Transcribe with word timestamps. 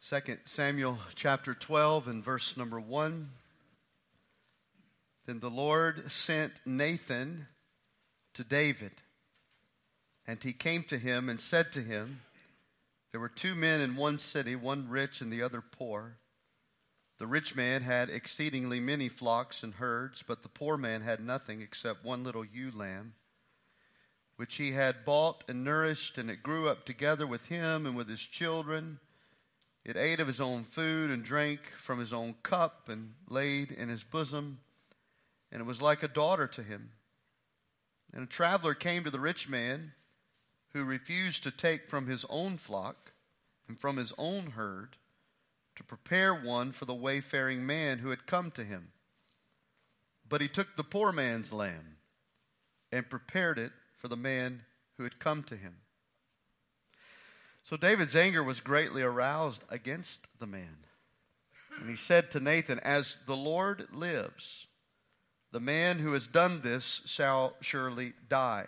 2 0.00 0.38
Samuel 0.44 0.96
chapter 1.16 1.54
12 1.54 2.06
and 2.06 2.24
verse 2.24 2.56
number 2.56 2.78
1. 2.78 3.30
Then 5.26 5.40
the 5.40 5.50
Lord 5.50 6.10
sent 6.10 6.60
Nathan 6.64 7.46
to 8.34 8.44
David, 8.44 8.92
and 10.24 10.40
he 10.40 10.52
came 10.52 10.84
to 10.84 10.98
him 10.98 11.28
and 11.28 11.40
said 11.40 11.72
to 11.72 11.82
him, 11.82 12.20
There 13.10 13.20
were 13.20 13.28
two 13.28 13.56
men 13.56 13.80
in 13.80 13.96
one 13.96 14.20
city, 14.20 14.54
one 14.54 14.88
rich 14.88 15.20
and 15.20 15.32
the 15.32 15.42
other 15.42 15.60
poor. 15.60 16.16
The 17.18 17.26
rich 17.26 17.56
man 17.56 17.82
had 17.82 18.08
exceedingly 18.08 18.78
many 18.78 19.08
flocks 19.08 19.64
and 19.64 19.74
herds, 19.74 20.22
but 20.22 20.44
the 20.44 20.48
poor 20.48 20.76
man 20.76 21.02
had 21.02 21.18
nothing 21.18 21.60
except 21.60 22.04
one 22.04 22.22
little 22.22 22.44
ewe 22.44 22.70
lamb, 22.70 23.14
which 24.36 24.54
he 24.54 24.70
had 24.70 25.04
bought 25.04 25.42
and 25.48 25.64
nourished, 25.64 26.18
and 26.18 26.30
it 26.30 26.44
grew 26.44 26.68
up 26.68 26.86
together 26.86 27.26
with 27.26 27.46
him 27.46 27.84
and 27.84 27.96
with 27.96 28.08
his 28.08 28.22
children. 28.22 29.00
It 29.88 29.96
ate 29.96 30.20
of 30.20 30.26
his 30.26 30.42
own 30.42 30.64
food 30.64 31.10
and 31.10 31.24
drank 31.24 31.62
from 31.74 31.98
his 31.98 32.12
own 32.12 32.34
cup 32.42 32.90
and 32.90 33.14
laid 33.26 33.72
in 33.72 33.88
his 33.88 34.04
bosom, 34.04 34.60
and 35.50 35.62
it 35.62 35.64
was 35.64 35.80
like 35.80 36.02
a 36.02 36.08
daughter 36.08 36.46
to 36.46 36.62
him. 36.62 36.90
And 38.12 38.22
a 38.22 38.26
traveler 38.26 38.74
came 38.74 39.02
to 39.04 39.10
the 39.10 39.18
rich 39.18 39.48
man 39.48 39.94
who 40.74 40.84
refused 40.84 41.42
to 41.44 41.50
take 41.50 41.88
from 41.88 42.06
his 42.06 42.26
own 42.28 42.58
flock 42.58 43.12
and 43.66 43.80
from 43.80 43.96
his 43.96 44.12
own 44.18 44.50
herd 44.50 44.98
to 45.76 45.84
prepare 45.84 46.34
one 46.34 46.70
for 46.72 46.84
the 46.84 46.92
wayfaring 46.92 47.64
man 47.64 48.00
who 48.00 48.10
had 48.10 48.26
come 48.26 48.50
to 48.50 48.64
him. 48.64 48.92
But 50.28 50.42
he 50.42 50.48
took 50.48 50.76
the 50.76 50.84
poor 50.84 51.12
man's 51.12 51.50
lamb 51.50 51.96
and 52.92 53.08
prepared 53.08 53.58
it 53.58 53.72
for 53.96 54.08
the 54.08 54.18
man 54.18 54.66
who 54.98 55.04
had 55.04 55.18
come 55.18 55.44
to 55.44 55.56
him. 55.56 55.76
So 57.68 57.76
David's 57.76 58.16
anger 58.16 58.42
was 58.42 58.60
greatly 58.60 59.02
aroused 59.02 59.62
against 59.68 60.26
the 60.38 60.46
man. 60.46 60.78
And 61.78 61.90
he 61.90 61.96
said 61.96 62.30
to 62.30 62.40
Nathan, 62.40 62.78
As 62.78 63.18
the 63.26 63.36
Lord 63.36 63.88
lives, 63.92 64.66
the 65.52 65.60
man 65.60 65.98
who 65.98 66.14
has 66.14 66.26
done 66.26 66.62
this 66.62 67.02
shall 67.04 67.52
surely 67.60 68.14
die. 68.30 68.64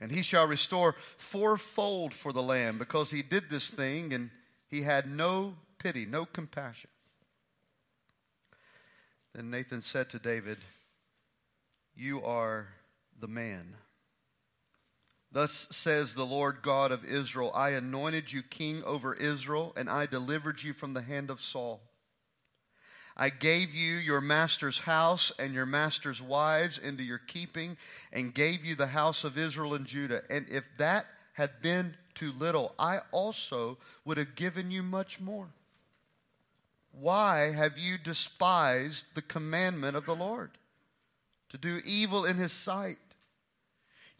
And 0.00 0.12
he 0.12 0.22
shall 0.22 0.46
restore 0.46 0.94
fourfold 1.16 2.14
for 2.14 2.32
the 2.32 2.42
lamb, 2.42 2.78
because 2.78 3.10
he 3.10 3.22
did 3.22 3.50
this 3.50 3.70
thing 3.70 4.14
and 4.14 4.30
he 4.68 4.82
had 4.82 5.10
no 5.10 5.56
pity, 5.78 6.06
no 6.06 6.26
compassion. 6.26 6.90
Then 9.34 9.50
Nathan 9.50 9.82
said 9.82 10.10
to 10.10 10.20
David, 10.20 10.58
You 11.96 12.22
are 12.22 12.68
the 13.20 13.26
man. 13.26 13.74
Thus 15.32 15.66
says 15.70 16.12
the 16.12 16.26
Lord 16.26 16.58
God 16.60 16.92
of 16.92 17.06
Israel 17.06 17.50
I 17.54 17.70
anointed 17.70 18.30
you 18.30 18.42
king 18.42 18.84
over 18.84 19.14
Israel, 19.14 19.72
and 19.76 19.88
I 19.88 20.06
delivered 20.06 20.62
you 20.62 20.74
from 20.74 20.92
the 20.92 21.02
hand 21.02 21.30
of 21.30 21.40
Saul. 21.40 21.80
I 23.16 23.30
gave 23.30 23.74
you 23.74 23.96
your 23.96 24.20
master's 24.20 24.78
house 24.78 25.32
and 25.38 25.54
your 25.54 25.66
master's 25.66 26.20
wives 26.20 26.78
into 26.78 27.02
your 27.02 27.18
keeping, 27.18 27.76
and 28.12 28.34
gave 28.34 28.64
you 28.64 28.74
the 28.74 28.86
house 28.86 29.24
of 29.24 29.38
Israel 29.38 29.74
and 29.74 29.86
Judah. 29.86 30.22
And 30.28 30.48
if 30.50 30.64
that 30.78 31.06
had 31.32 31.62
been 31.62 31.94
too 32.14 32.32
little, 32.32 32.74
I 32.78 33.00
also 33.10 33.78
would 34.04 34.18
have 34.18 34.34
given 34.34 34.70
you 34.70 34.82
much 34.82 35.18
more. 35.18 35.48
Why 36.92 37.52
have 37.52 37.78
you 37.78 37.96
despised 37.96 39.06
the 39.14 39.22
commandment 39.22 39.96
of 39.96 40.04
the 40.04 40.14
Lord 40.14 40.50
to 41.48 41.58
do 41.58 41.80
evil 41.86 42.26
in 42.26 42.36
his 42.36 42.52
sight? 42.52 42.98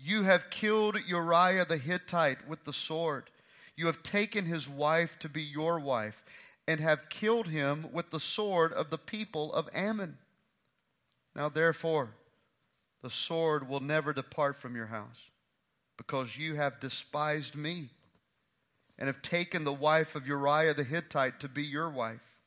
You 0.05 0.25
have 0.25 0.50
killed 0.50 0.97
Uriah 1.06 1.64
the 1.64 1.77
Hittite 1.77 2.48
with 2.48 2.64
the 2.64 2.72
sword. 2.72 3.31
You 3.77 3.86
have 3.86 4.03
taken 4.03 4.45
his 4.45 4.69
wife 4.69 5.17
to 5.20 5.28
be 5.28 5.42
your 5.42 5.78
wife 5.78 6.25
and 6.67 6.81
have 6.81 7.08
killed 7.08 7.47
him 7.47 7.86
with 7.92 8.11
the 8.11 8.19
sword 8.19 8.73
of 8.73 8.91
the 8.91 8.98
people 8.98 9.53
of 9.55 9.69
Ammon. 9.73 10.19
Now, 11.36 11.48
therefore, 11.48 12.11
the 13.02 13.11
sword 13.11 13.68
will 13.68 13.79
never 13.79 14.12
depart 14.12 14.57
from 14.57 14.74
your 14.74 14.86
house 14.86 15.30
because 15.96 16.36
you 16.36 16.57
have 16.57 16.80
despised 16.80 17.55
me 17.55 17.91
and 18.98 19.07
have 19.07 19.23
taken 19.23 19.62
the 19.62 19.73
wife 19.73 20.17
of 20.17 20.27
Uriah 20.27 20.74
the 20.74 20.83
Hittite 20.83 21.39
to 21.41 21.48
be 21.48 21.62
your 21.62 21.91
wife. 21.91 22.39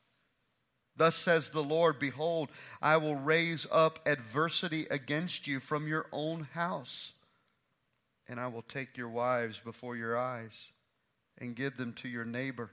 Thus 0.94 1.14
says 1.14 1.48
the 1.48 1.62
Lord 1.62 1.98
Behold, 1.98 2.50
I 2.82 2.98
will 2.98 3.16
raise 3.16 3.66
up 3.72 3.98
adversity 4.06 4.86
against 4.90 5.46
you 5.46 5.58
from 5.58 5.88
your 5.88 6.06
own 6.12 6.48
house, 6.52 7.12
and 8.28 8.40
I 8.40 8.46
will 8.48 8.62
take 8.62 8.96
your 8.96 9.08
wives 9.08 9.60
before 9.60 9.96
your 9.96 10.18
eyes 10.18 10.70
and 11.38 11.54
give 11.54 11.76
them 11.76 11.92
to 11.94 12.08
your 12.08 12.24
neighbor, 12.24 12.70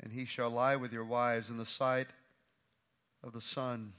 and 0.00 0.12
he 0.12 0.24
shall 0.24 0.50
lie 0.50 0.76
with 0.76 0.92
your 0.92 1.04
wives 1.04 1.50
in 1.50 1.56
the 1.56 1.66
sight 1.66 2.08
of 3.22 3.32
the 3.32 3.40
sun. 3.40 3.92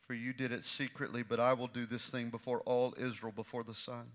For 0.00 0.14
you 0.14 0.32
did 0.32 0.52
it 0.52 0.64
secretly, 0.64 1.22
but 1.22 1.40
I 1.40 1.52
will 1.52 1.68
do 1.68 1.86
this 1.86 2.10
thing 2.10 2.30
before 2.30 2.60
all 2.60 2.94
Israel, 2.98 3.32
before 3.32 3.64
the 3.64 3.74
sun. 3.74 4.06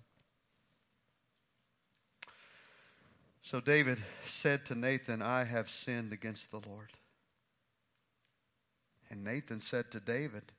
So 3.41 3.59
David 3.59 3.99
said 4.27 4.65
to 4.65 4.75
Nathan, 4.75 5.21
I 5.21 5.43
have 5.43 5.69
sinned 5.69 6.11
against 6.11 6.49
the 6.49 6.61
Lord. 6.67 6.89
And 9.09 9.23
Nathan 9.23 9.61
said 9.61 9.91
to 9.91 9.99
David, 9.99 10.51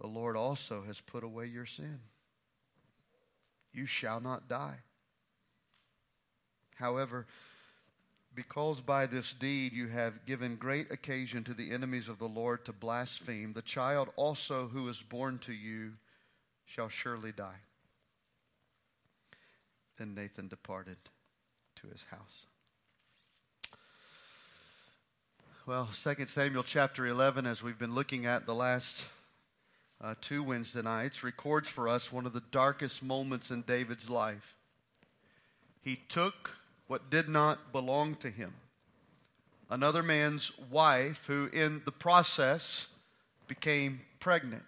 The 0.00 0.06
Lord 0.06 0.36
also 0.36 0.84
has 0.84 1.00
put 1.00 1.24
away 1.24 1.46
your 1.46 1.66
sin. 1.66 1.98
You 3.76 3.84
shall 3.84 4.20
not 4.20 4.48
die. 4.48 4.78
However, 6.76 7.26
because 8.34 8.80
by 8.80 9.04
this 9.04 9.34
deed 9.34 9.74
you 9.74 9.88
have 9.88 10.24
given 10.24 10.56
great 10.56 10.90
occasion 10.90 11.44
to 11.44 11.52
the 11.52 11.70
enemies 11.70 12.08
of 12.08 12.18
the 12.18 12.26
Lord 12.26 12.64
to 12.64 12.72
blaspheme, 12.72 13.52
the 13.52 13.60
child 13.60 14.08
also 14.16 14.66
who 14.66 14.88
is 14.88 15.02
born 15.02 15.38
to 15.40 15.52
you 15.52 15.92
shall 16.64 16.88
surely 16.88 17.32
die. 17.32 17.60
Then 19.98 20.14
Nathan 20.14 20.48
departed 20.48 20.96
to 21.76 21.88
his 21.88 22.04
house. 22.10 22.46
Well, 25.66 25.90
2 25.92 26.26
Samuel 26.28 26.62
chapter 26.62 27.06
11, 27.06 27.44
as 27.44 27.62
we've 27.62 27.78
been 27.78 27.94
looking 27.94 28.24
at 28.24 28.46
the 28.46 28.54
last 28.54 29.04
uh, 30.00 30.14
two 30.20 30.42
Wednesday 30.42 30.82
nights, 30.82 31.24
records 31.24 31.68
for 31.68 31.88
us 31.88 32.12
one 32.12 32.26
of 32.26 32.32
the 32.32 32.42
darkest 32.50 33.02
moments 33.02 33.50
in 33.50 33.62
David's 33.62 34.10
life. 34.10 34.54
He 35.82 36.00
took 36.08 36.50
what 36.86 37.10
did 37.10 37.28
not 37.28 37.72
belong 37.72 38.16
to 38.16 38.30
him, 38.30 38.52
another 39.70 40.02
man's 40.02 40.52
wife, 40.70 41.26
who 41.26 41.48
in 41.52 41.82
the 41.84 41.92
process 41.92 42.88
became 43.48 44.00
pregnant. 44.20 44.62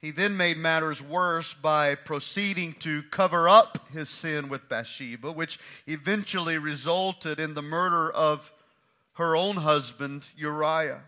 He 0.00 0.12
then 0.12 0.36
made 0.36 0.56
matters 0.56 1.02
worse 1.02 1.54
by 1.54 1.96
proceeding 1.96 2.74
to 2.74 3.02
cover 3.10 3.48
up 3.48 3.88
his 3.92 4.08
sin 4.08 4.48
with 4.48 4.68
Bathsheba, 4.68 5.32
which 5.32 5.58
eventually 5.88 6.56
resulted 6.56 7.40
in 7.40 7.54
the 7.54 7.62
murder 7.62 8.10
of 8.12 8.52
her 9.14 9.36
own 9.36 9.56
husband, 9.56 10.24
Uriah. 10.36 11.02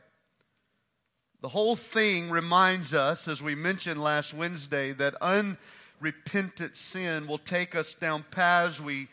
The 1.40 1.48
whole 1.48 1.76
thing 1.76 2.30
reminds 2.30 2.92
us, 2.92 3.26
as 3.26 3.42
we 3.42 3.54
mentioned 3.54 4.02
last 4.02 4.34
Wednesday, 4.34 4.92
that 4.92 5.14
unrepentant 5.22 6.76
sin 6.76 7.26
will 7.26 7.38
take 7.38 7.74
us 7.74 7.94
down 7.94 8.24
paths 8.30 8.80
we, 8.80 9.08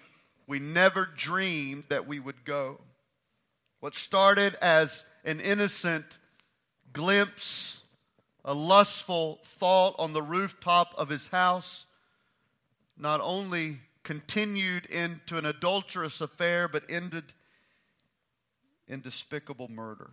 we 0.46 0.60
never 0.60 1.08
dreamed 1.16 1.86
that 1.90 2.06
we 2.06 2.20
would 2.20 2.44
go. 2.44 2.82
What 3.80 3.96
started 3.96 4.56
as 4.56 5.06
an 5.24 5.40
innocent 5.40 6.18
glimpse 6.92 7.82
a 8.48 8.54
lustful 8.54 9.40
thought 9.44 9.94
on 10.00 10.14
the 10.14 10.22
rooftop 10.22 10.96
of 10.98 11.10
his 11.10 11.28
house 11.28 11.86
not 12.98 13.20
only 13.22 13.80
continued 14.04 14.86
into 14.86 15.38
an 15.38 15.46
adulterous 15.46 16.22
affair, 16.22 16.70
but 16.70 16.84
ended 16.88 17.26
in 18.88 19.02
despicable 19.02 19.70
murder. 19.70 20.12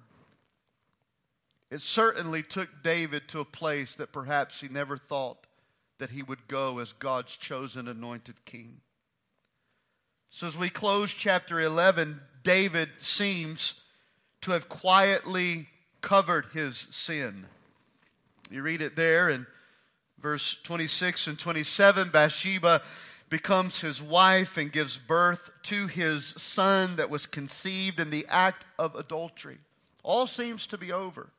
It 1.74 1.82
certainly 1.82 2.44
took 2.44 2.84
David 2.84 3.26
to 3.30 3.40
a 3.40 3.44
place 3.44 3.94
that 3.94 4.12
perhaps 4.12 4.60
he 4.60 4.68
never 4.68 4.96
thought 4.96 5.48
that 5.98 6.10
he 6.10 6.22
would 6.22 6.46
go 6.46 6.78
as 6.78 6.92
God's 6.92 7.36
chosen 7.36 7.88
anointed 7.88 8.44
king. 8.44 8.80
So, 10.30 10.46
as 10.46 10.56
we 10.56 10.70
close 10.70 11.12
chapter 11.12 11.60
11, 11.60 12.20
David 12.44 12.90
seems 12.98 13.74
to 14.42 14.52
have 14.52 14.68
quietly 14.68 15.66
covered 16.00 16.46
his 16.52 16.76
sin. 16.76 17.44
You 18.52 18.62
read 18.62 18.80
it 18.80 18.94
there 18.94 19.28
in 19.28 19.44
verse 20.20 20.56
26 20.62 21.26
and 21.26 21.40
27. 21.40 22.10
Bathsheba 22.10 22.82
becomes 23.30 23.80
his 23.80 24.00
wife 24.00 24.58
and 24.58 24.70
gives 24.70 24.96
birth 24.96 25.50
to 25.64 25.88
his 25.88 26.24
son 26.40 26.94
that 26.96 27.10
was 27.10 27.26
conceived 27.26 27.98
in 27.98 28.10
the 28.10 28.26
act 28.28 28.64
of 28.78 28.94
adultery. 28.94 29.58
All 30.04 30.28
seems 30.28 30.68
to 30.68 30.78
be 30.78 30.92
over. 30.92 31.30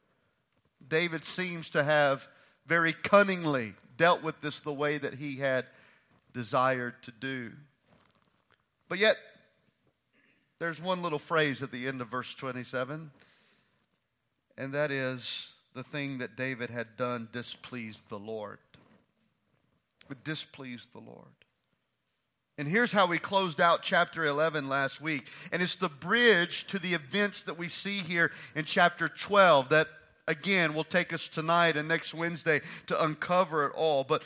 David 0.89 1.25
seems 1.25 1.69
to 1.71 1.83
have 1.83 2.27
very 2.65 2.93
cunningly 2.93 3.73
dealt 3.97 4.23
with 4.23 4.39
this 4.41 4.61
the 4.61 4.73
way 4.73 4.97
that 4.97 5.15
he 5.15 5.35
had 5.35 5.65
desired 6.33 7.01
to 7.03 7.11
do. 7.11 7.51
But 8.89 8.99
yet, 8.99 9.17
there's 10.59 10.81
one 10.81 11.01
little 11.01 11.19
phrase 11.19 11.63
at 11.63 11.71
the 11.71 11.87
end 11.87 12.01
of 12.01 12.07
verse 12.07 12.33
27, 12.35 13.11
and 14.57 14.73
that 14.73 14.91
is 14.91 15.53
the 15.73 15.83
thing 15.83 16.19
that 16.19 16.35
David 16.35 16.69
had 16.69 16.97
done 16.97 17.27
displeased 17.31 17.99
the 18.09 18.19
Lord. 18.19 18.59
It 20.09 20.23
displeased 20.23 20.93
the 20.93 20.99
Lord. 20.99 21.25
And 22.57 22.67
here's 22.67 22.91
how 22.91 23.05
we 23.05 23.17
closed 23.17 23.59
out 23.59 23.81
chapter 23.83 24.23
11 24.23 24.69
last 24.69 25.01
week. 25.01 25.27
And 25.51 25.61
it's 25.61 25.75
the 25.75 25.89
bridge 25.89 26.65
to 26.67 26.79
the 26.79 26.93
events 26.93 27.41
that 27.43 27.57
we 27.57 27.67
see 27.67 27.99
here 27.99 28.31
in 28.55 28.63
chapter 28.63 29.09
12 29.09 29.69
that, 29.69 29.87
again, 30.27 30.73
will 30.73 30.83
take 30.83 31.13
us 31.13 31.27
tonight 31.27 31.77
and 31.77 31.87
next 31.87 32.13
Wednesday 32.13 32.61
to 32.87 33.03
uncover 33.03 33.67
it 33.67 33.73
all. 33.75 34.03
But, 34.03 34.23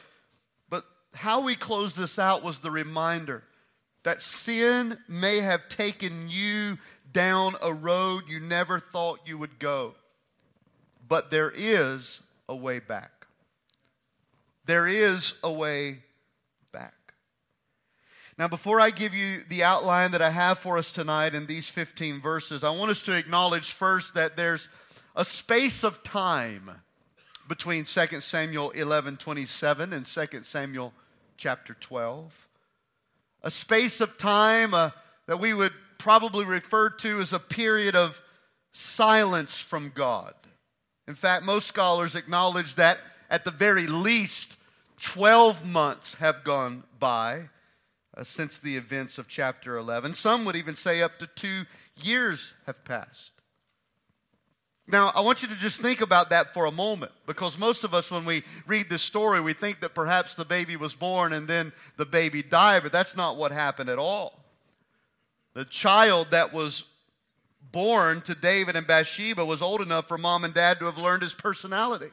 but 0.69 0.86
how 1.13 1.42
we 1.42 1.56
closed 1.56 1.96
this 1.96 2.19
out 2.19 2.44
was 2.44 2.60
the 2.60 2.72
reminder 2.72 3.44
that 4.04 4.22
sin 4.22 4.98
may 5.07 5.40
have 5.40 5.68
taken 5.69 6.30
you 6.30 6.78
down 7.12 7.56
a 7.62 7.74
road 7.74 8.24
you 8.28 8.40
never 8.40 8.80
thought 8.80 9.19
you 9.25 9.38
would 9.38 9.60
go. 9.60 9.96
But 11.07 11.31
there 11.31 11.51
is 11.54 12.22
a 12.48 12.56
way 12.56 12.80
back. 12.80 13.12
There 14.66 14.88
is 14.88 15.34
a 15.44 15.52
way 15.52 16.00
back. 16.72 16.94
Now, 18.38 18.48
before 18.48 18.80
I 18.80 18.92
give 18.92 19.16
you 19.16 19.40
the 19.50 19.63
outline 19.63 20.12
that 20.12 20.22
I 20.22 20.30
have 20.30 20.60
for 20.60 20.78
us 20.78 20.92
tonight 20.92 21.34
in 21.34 21.45
these 21.48 21.68
15 21.68 22.22
verses, 22.22 22.63
I 22.63 22.69
want 22.69 22.92
us 22.92 23.02
to 23.04 23.18
acknowledge 23.18 23.72
first 23.72 24.13
that 24.13 24.38
there's 24.38 24.69
a 25.19 25.25
space 25.25 25.83
of 25.83 26.01
time 26.01 26.71
between 27.50 27.83
2 27.83 28.21
Samuel 28.21 28.69
11 28.69 29.18
27 29.18 29.92
and 29.92 30.06
2 30.06 30.44
Samuel 30.44 30.94
chapter 31.36 31.74
12. 31.74 32.48
A 33.44 33.51
space 33.51 34.00
of 34.00 34.18
time 34.18 34.74
uh, 34.74 34.92
that 35.27 35.42
we 35.42 35.54
would 35.54 35.74
probably 35.98 36.45
refer 36.45 36.89
to 36.89 37.19
as 37.19 37.33
a 37.33 37.39
period 37.39 37.98
of 37.98 38.21
silence 38.71 39.60
from 39.60 39.92
God. 39.94 40.33
In 41.06 41.16
fact, 41.16 41.44
most 41.44 41.68
scholars 41.68 42.16
acknowledge 42.16 42.75
that 42.75 43.00
at 43.30 43.44
the 43.44 43.51
very 43.51 43.88
least, 43.88 44.56
12 45.01 45.69
months 45.69 46.13
have 46.13 46.45
gone 46.45 46.83
by 46.98 47.50
uh, 48.16 48.24
since 48.24 48.57
the 48.57 48.77
events 48.77 49.18
of 49.18 49.27
chapter 49.27 49.75
11. 49.75 50.16
Some 50.16 50.45
would 50.45 50.56
even 50.56 50.77
say 50.77 51.01
up 51.01 51.19
to 51.19 51.27
two 51.27 51.63
years 51.98 52.54
have 52.66 52.86
passed. 52.86 53.33
Now, 54.92 55.12
I 55.16 55.22
want 55.22 55.42
you 55.44 55.48
to 55.50 55.56
just 55.56 55.82
think 55.82 56.02
about 56.02 56.32
that 56.32 56.54
for 56.54 56.66
a 56.66 56.72
moment 56.72 57.12
because 57.28 57.58
most 57.58 57.84
of 57.84 57.94
us, 57.94 58.10
when 58.10 58.26
we 58.26 58.44
read 58.66 58.90
this 58.90 59.04
story, 59.04 59.40
we 59.40 59.54
think 59.54 59.82
that 59.82 59.94
perhaps 59.94 60.36
the 60.36 60.46
baby 60.46 60.76
was 60.76 60.96
born 60.96 61.34
and 61.34 61.48
then 61.48 61.72
the 61.98 62.06
baby 62.06 62.42
died, 62.42 62.84
but 62.84 62.92
that's 62.92 63.16
not 63.16 63.38
what 63.38 63.52
happened 63.52 63.90
at 63.90 64.00
all. 64.00 64.44
The 65.54 65.66
child 65.66 66.32
that 66.32 66.54
was 66.54 66.86
born 67.72 68.22
to 68.22 68.34
David 68.34 68.76
and 68.76 68.88
Bathsheba 68.88 69.46
was 69.46 69.62
old 69.62 69.82
enough 69.82 70.08
for 70.08 70.18
mom 70.18 70.44
and 70.44 70.54
dad 70.54 70.80
to 70.80 70.86
have 70.86 70.98
learned 70.98 71.22
his 71.22 71.36
personality, 71.36 72.10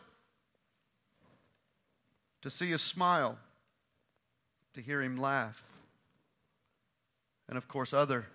to 2.42 2.50
see 2.50 2.70
his 2.70 2.82
smile, 2.82 3.38
to 4.74 4.82
hear 4.82 5.00
him 5.00 5.16
laugh 5.16 5.62
and 7.48 7.56
of 7.56 7.68
course, 7.68 7.92
other 7.92 8.26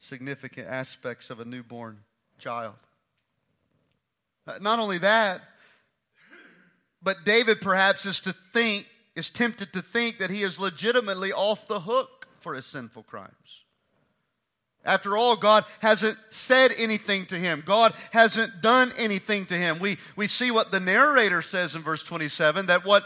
significant 0.00 0.68
aspects 0.68 1.30
of 1.30 1.40
a 1.40 1.44
newborn 1.44 1.98
child. 2.38 2.74
Uh, 4.46 4.58
not 4.60 4.78
only 4.78 4.98
that, 4.98 5.40
but 7.02 7.24
David 7.24 7.60
perhaps 7.60 8.06
is 8.06 8.20
to 8.20 8.32
think, 8.32 8.86
is 9.14 9.30
tempted 9.30 9.72
to 9.72 9.82
think 9.82 10.18
that 10.18 10.30
he 10.30 10.42
is 10.42 10.58
legitimately 10.58 11.32
off 11.32 11.68
the 11.68 11.80
hook 11.80 12.28
for 12.40 12.54
his 12.54 12.66
sinful 12.66 13.04
crimes. 13.04 13.64
After 14.84 15.16
all, 15.16 15.36
God 15.36 15.64
hasn't 15.80 16.16
said 16.30 16.70
anything 16.78 17.26
to 17.26 17.36
him. 17.36 17.64
God 17.66 17.92
hasn't 18.12 18.62
done 18.62 18.92
anything 18.96 19.44
to 19.46 19.54
him. 19.54 19.80
We, 19.80 19.98
we 20.14 20.28
see 20.28 20.52
what 20.52 20.70
the 20.70 20.78
narrator 20.78 21.42
says 21.42 21.74
in 21.74 21.82
verse 21.82 22.04
27 22.04 22.66
that 22.66 22.84
what, 22.84 23.02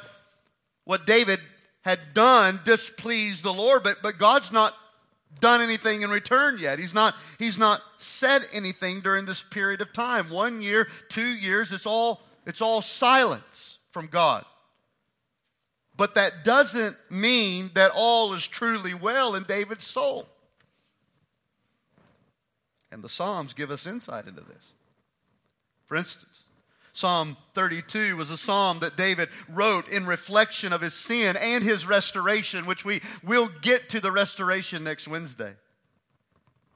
what 0.85 1.07
David 1.07 1.41
had 1.81 1.99
done 2.13 2.61
displeased 2.65 3.43
the 3.43 3.53
Lord, 3.53 3.83
but, 3.83 3.97
but 4.03 4.19
God's 4.19 4.53
not 4.53 4.75
done 5.39 5.61
anything 5.61 6.03
in 6.03 6.11
return 6.11 6.59
yet. 6.59 6.79
He's 6.79 6.95
not, 6.95 7.15
he's 7.39 7.59
not 7.59 7.81
said 7.99 8.43
anything 8.53 9.01
during 9.01 9.27
this 9.27 9.43
period 9.43 9.81
of 9.81 9.93
time. 9.93 10.29
One 10.29 10.61
year, 10.61 10.89
two 11.09 11.23
years, 11.23 11.73
it's 11.73 11.87
all, 11.87 12.23
it's 12.47 12.61
all 12.61 12.83
silence 12.83 13.79
from 13.91 14.07
God. 14.07 14.45
But 15.97 16.15
that 16.15 16.45
doesn't 16.45 16.97
mean 17.11 17.71
that 17.75 17.93
all 17.95 18.33
is 18.33 18.47
truly 18.47 18.95
well 18.95 19.35
in 19.35 19.45
David's 19.45 19.87
soul. 19.87 20.27
And 22.91 23.05
the 23.05 23.09
Psalms 23.09 23.53
give 23.53 23.71
us 23.71 23.87
insight 23.87 24.27
into 24.27 24.41
this. 24.41 24.73
For 25.87 25.97
instance, 25.97 26.45
Psalm 26.93 27.37
32 27.55 28.17
was 28.17 28.31
a 28.31 28.37
psalm 28.37 28.81
that 28.81 28.97
David 28.97 29.29
wrote 29.49 29.89
in 29.89 30.07
reflection 30.07 30.73
of 30.73 30.81
his 30.81 30.95
sin 30.95 31.37
and 31.37 31.63
his 31.63 31.87
restoration, 31.87 32.67
which 32.67 32.85
we 32.85 33.01
will 33.23 33.49
get 33.61 33.89
to 33.91 34.01
the 34.01 34.11
restoration 34.11 34.83
next 34.83 35.07
Wednesday. 35.07 35.55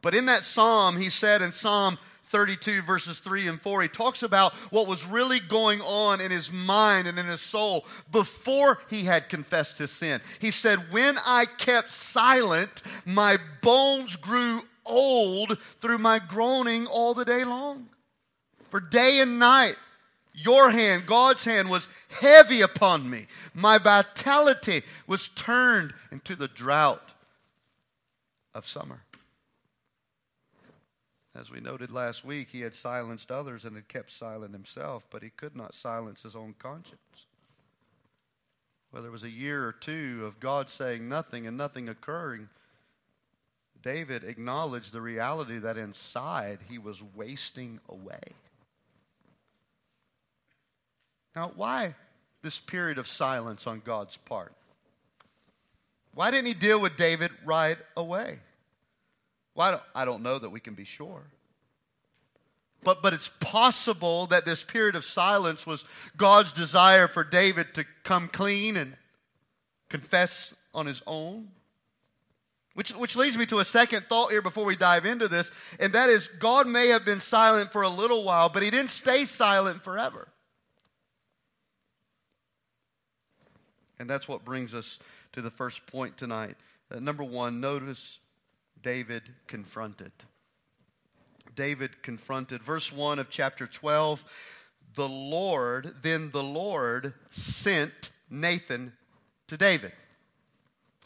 But 0.02 0.14
in 0.14 0.26
that 0.26 0.44
psalm, 0.44 0.96
he 0.96 1.10
said 1.10 1.42
in 1.42 1.50
Psalm 1.50 1.98
32, 2.26 2.82
verses 2.82 3.20
3 3.20 3.48
and 3.48 3.60
4, 3.60 3.82
he 3.82 3.88
talks 3.88 4.22
about 4.22 4.52
what 4.70 4.86
was 4.86 5.06
really 5.06 5.40
going 5.40 5.80
on 5.82 6.20
in 6.20 6.30
his 6.30 6.52
mind 6.52 7.06
and 7.06 7.18
in 7.18 7.26
his 7.26 7.40
soul 7.40 7.84
before 8.10 8.80
he 8.90 9.04
had 9.04 9.28
confessed 9.28 9.78
his 9.78 9.90
sin. 9.90 10.20
He 10.40 10.50
said, 10.50 10.92
When 10.92 11.16
I 11.24 11.46
kept 11.46 11.90
silent, 11.90 12.82
my 13.06 13.38
bones 13.62 14.16
grew 14.16 14.60
old 14.84 15.58
through 15.78 15.98
my 15.98 16.18
groaning 16.18 16.86
all 16.86 17.14
the 17.14 17.24
day 17.24 17.44
long. 17.44 17.88
For 18.68 18.80
day 18.80 19.20
and 19.20 19.38
night, 19.38 19.76
your 20.34 20.70
hand, 20.70 21.06
God's 21.06 21.44
hand, 21.44 21.70
was 21.70 21.88
heavy 22.08 22.60
upon 22.60 23.08
me. 23.08 23.26
My 23.54 23.78
vitality 23.78 24.82
was 25.06 25.28
turned 25.28 25.94
into 26.10 26.34
the 26.34 26.48
drought 26.48 27.12
of 28.52 28.66
summer. 28.66 29.00
As 31.36 31.50
we 31.50 31.60
noted 31.60 31.90
last 31.90 32.24
week, 32.24 32.48
he 32.50 32.60
had 32.60 32.74
silenced 32.74 33.30
others 33.30 33.64
and 33.64 33.76
had 33.76 33.88
kept 33.88 34.12
silent 34.12 34.52
himself, 34.52 35.04
but 35.10 35.22
he 35.22 35.30
could 35.30 35.56
not 35.56 35.74
silence 35.74 36.22
his 36.22 36.36
own 36.36 36.54
conscience. 36.58 37.26
Whether 38.90 39.08
it 39.08 39.12
was 39.12 39.24
a 39.24 39.30
year 39.30 39.66
or 39.66 39.72
two 39.72 40.22
of 40.24 40.38
God 40.38 40.70
saying 40.70 41.08
nothing 41.08 41.46
and 41.46 41.56
nothing 41.56 41.88
occurring, 41.88 42.48
David 43.82 44.24
acknowledged 44.24 44.92
the 44.92 45.00
reality 45.00 45.58
that 45.58 45.76
inside 45.76 46.60
he 46.68 46.78
was 46.78 47.02
wasting 47.14 47.80
away. 47.88 48.20
Now, 51.34 51.52
why 51.56 51.94
this 52.42 52.60
period 52.60 52.98
of 52.98 53.08
silence 53.08 53.66
on 53.66 53.82
God's 53.84 54.16
part? 54.16 54.52
Why 56.14 56.30
didn't 56.30 56.46
he 56.46 56.54
deal 56.54 56.80
with 56.80 56.96
David 56.96 57.30
right 57.44 57.78
away? 57.96 58.38
Well, 59.54 59.82
I 59.94 60.04
don't 60.04 60.22
know 60.22 60.38
that 60.38 60.50
we 60.50 60.60
can 60.60 60.74
be 60.74 60.84
sure. 60.84 61.22
But, 62.84 63.02
but 63.02 63.14
it's 63.14 63.30
possible 63.40 64.26
that 64.26 64.44
this 64.44 64.62
period 64.62 64.94
of 64.94 65.04
silence 65.04 65.66
was 65.66 65.84
God's 66.16 66.52
desire 66.52 67.08
for 67.08 67.24
David 67.24 67.74
to 67.74 67.84
come 68.04 68.28
clean 68.28 68.76
and 68.76 68.96
confess 69.88 70.54
on 70.74 70.86
his 70.86 71.02
own. 71.06 71.48
Which, 72.74 72.90
which 72.90 73.16
leads 73.16 73.38
me 73.38 73.46
to 73.46 73.60
a 73.60 73.64
second 73.64 74.06
thought 74.08 74.32
here 74.32 74.42
before 74.42 74.64
we 74.64 74.76
dive 74.76 75.06
into 75.06 75.28
this, 75.28 75.50
and 75.78 75.92
that 75.92 76.10
is 76.10 76.26
God 76.26 76.66
may 76.66 76.88
have 76.88 77.04
been 77.04 77.20
silent 77.20 77.72
for 77.72 77.82
a 77.82 77.88
little 77.88 78.24
while, 78.24 78.48
but 78.48 78.64
he 78.64 78.70
didn't 78.70 78.90
stay 78.90 79.24
silent 79.24 79.82
forever. 79.82 80.28
And 83.98 84.08
that's 84.08 84.28
what 84.28 84.44
brings 84.44 84.74
us 84.74 84.98
to 85.32 85.42
the 85.42 85.50
first 85.50 85.86
point 85.86 86.16
tonight. 86.16 86.56
Uh, 86.90 86.98
number 86.98 87.24
one, 87.24 87.60
notice 87.60 88.18
David 88.82 89.22
confronted. 89.46 90.12
David 91.54 92.02
confronted. 92.02 92.62
Verse 92.62 92.92
1 92.92 93.18
of 93.18 93.30
chapter 93.30 93.66
12 93.66 94.24
the 94.94 95.08
Lord, 95.08 95.94
then 96.02 96.30
the 96.30 96.42
Lord 96.42 97.14
sent 97.30 98.10
Nathan 98.30 98.92
to 99.48 99.56
David. 99.56 99.92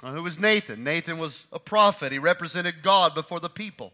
Now, 0.02 0.12
who 0.12 0.22
was 0.22 0.38
Nathan? 0.38 0.84
Nathan 0.84 1.18
was 1.18 1.46
a 1.52 1.58
prophet, 1.58 2.12
he 2.12 2.18
represented 2.18 2.82
God 2.82 3.14
before 3.14 3.40
the 3.40 3.48
people. 3.48 3.92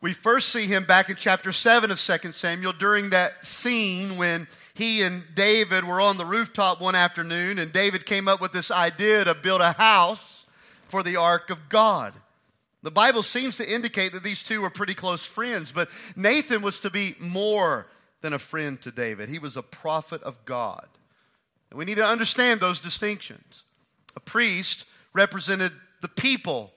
We 0.00 0.12
first 0.12 0.48
see 0.48 0.66
him 0.66 0.84
back 0.84 1.10
in 1.10 1.16
chapter 1.16 1.52
7 1.52 1.90
of 1.90 2.00
2 2.00 2.32
Samuel 2.32 2.72
during 2.72 3.10
that 3.10 3.46
scene 3.46 4.16
when 4.16 4.48
he 4.74 5.02
and 5.02 5.22
David 5.34 5.84
were 5.84 6.00
on 6.00 6.16
the 6.16 6.24
rooftop 6.24 6.80
one 6.80 6.94
afternoon, 6.94 7.58
and 7.58 7.72
David 7.72 8.06
came 8.06 8.28
up 8.28 8.40
with 8.40 8.52
this 8.52 8.70
idea 8.70 9.24
to 9.24 9.34
build 9.34 9.60
a 9.60 9.72
house 9.72 10.46
for 10.88 11.02
the 11.02 11.16
ark 11.16 11.50
of 11.50 11.68
God. 11.68 12.14
The 12.82 12.90
Bible 12.90 13.22
seems 13.22 13.56
to 13.58 13.70
indicate 13.70 14.12
that 14.12 14.24
these 14.24 14.42
two 14.42 14.60
were 14.60 14.70
pretty 14.70 14.94
close 14.94 15.24
friends, 15.24 15.70
but 15.70 15.88
Nathan 16.16 16.62
was 16.62 16.80
to 16.80 16.90
be 16.90 17.14
more 17.20 17.86
than 18.22 18.32
a 18.32 18.38
friend 18.38 18.80
to 18.82 18.90
David. 18.90 19.28
He 19.28 19.38
was 19.38 19.56
a 19.56 19.62
prophet 19.62 20.22
of 20.22 20.42
God. 20.44 20.86
And 21.70 21.78
we 21.78 21.84
need 21.84 21.96
to 21.96 22.06
understand 22.06 22.60
those 22.60 22.80
distinctions. 22.80 23.62
A 24.16 24.20
priest 24.20 24.84
represented 25.12 25.72
the 26.00 26.08
people 26.08 26.72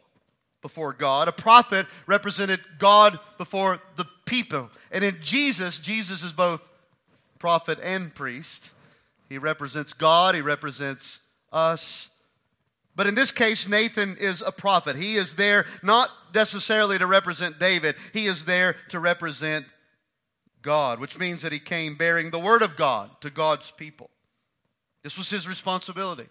before 0.62 0.94
God. 0.94 1.28
A 1.28 1.32
prophet 1.32 1.86
represented 2.08 2.60
God 2.78 3.20
before 3.38 3.80
the 3.96 4.06
people. 4.26 4.70
And 4.92 5.04
in 5.04 5.18
Jesus, 5.22 5.80
Jesus 5.80 6.24
is 6.24 6.34
both 6.34 6.62
prophet 7.40 7.80
and 7.82 8.14
priest. 8.14 8.72
He 9.30 9.38
represents 9.38 9.94
God, 9.94 10.36
he 10.36 10.42
represents 10.42 11.20
us. 11.52 12.10
But 12.96 13.08
in 13.08 13.16
this 13.16 13.32
case, 13.32 13.68
Nathan 13.68 14.18
is 14.20 14.42
a 14.42 14.52
prophet. 14.52 14.96
He 14.96 15.16
is 15.16 15.36
there 15.36 15.66
not 15.84 16.10
necessarily 16.34 16.98
to 16.98 17.06
represent 17.06 17.60
David, 17.60 17.96
he 18.14 18.28
is 18.28 18.46
there 18.46 18.76
to 18.90 19.00
represent 19.00 19.66
God, 20.62 21.00
which 21.00 21.20
means 21.20 21.42
that 21.44 21.52
he 21.52 21.60
came 21.60 21.96
bearing 21.96 22.32
the 22.32 22.40
word 22.40 22.62
of 22.62 22.76
God 22.76 23.10
to 23.22 23.30
God's 23.30 23.72
people. 23.72 24.10
This 25.04 25.18
was 25.18 25.30
his 25.30 25.48
responsibility 25.48 26.28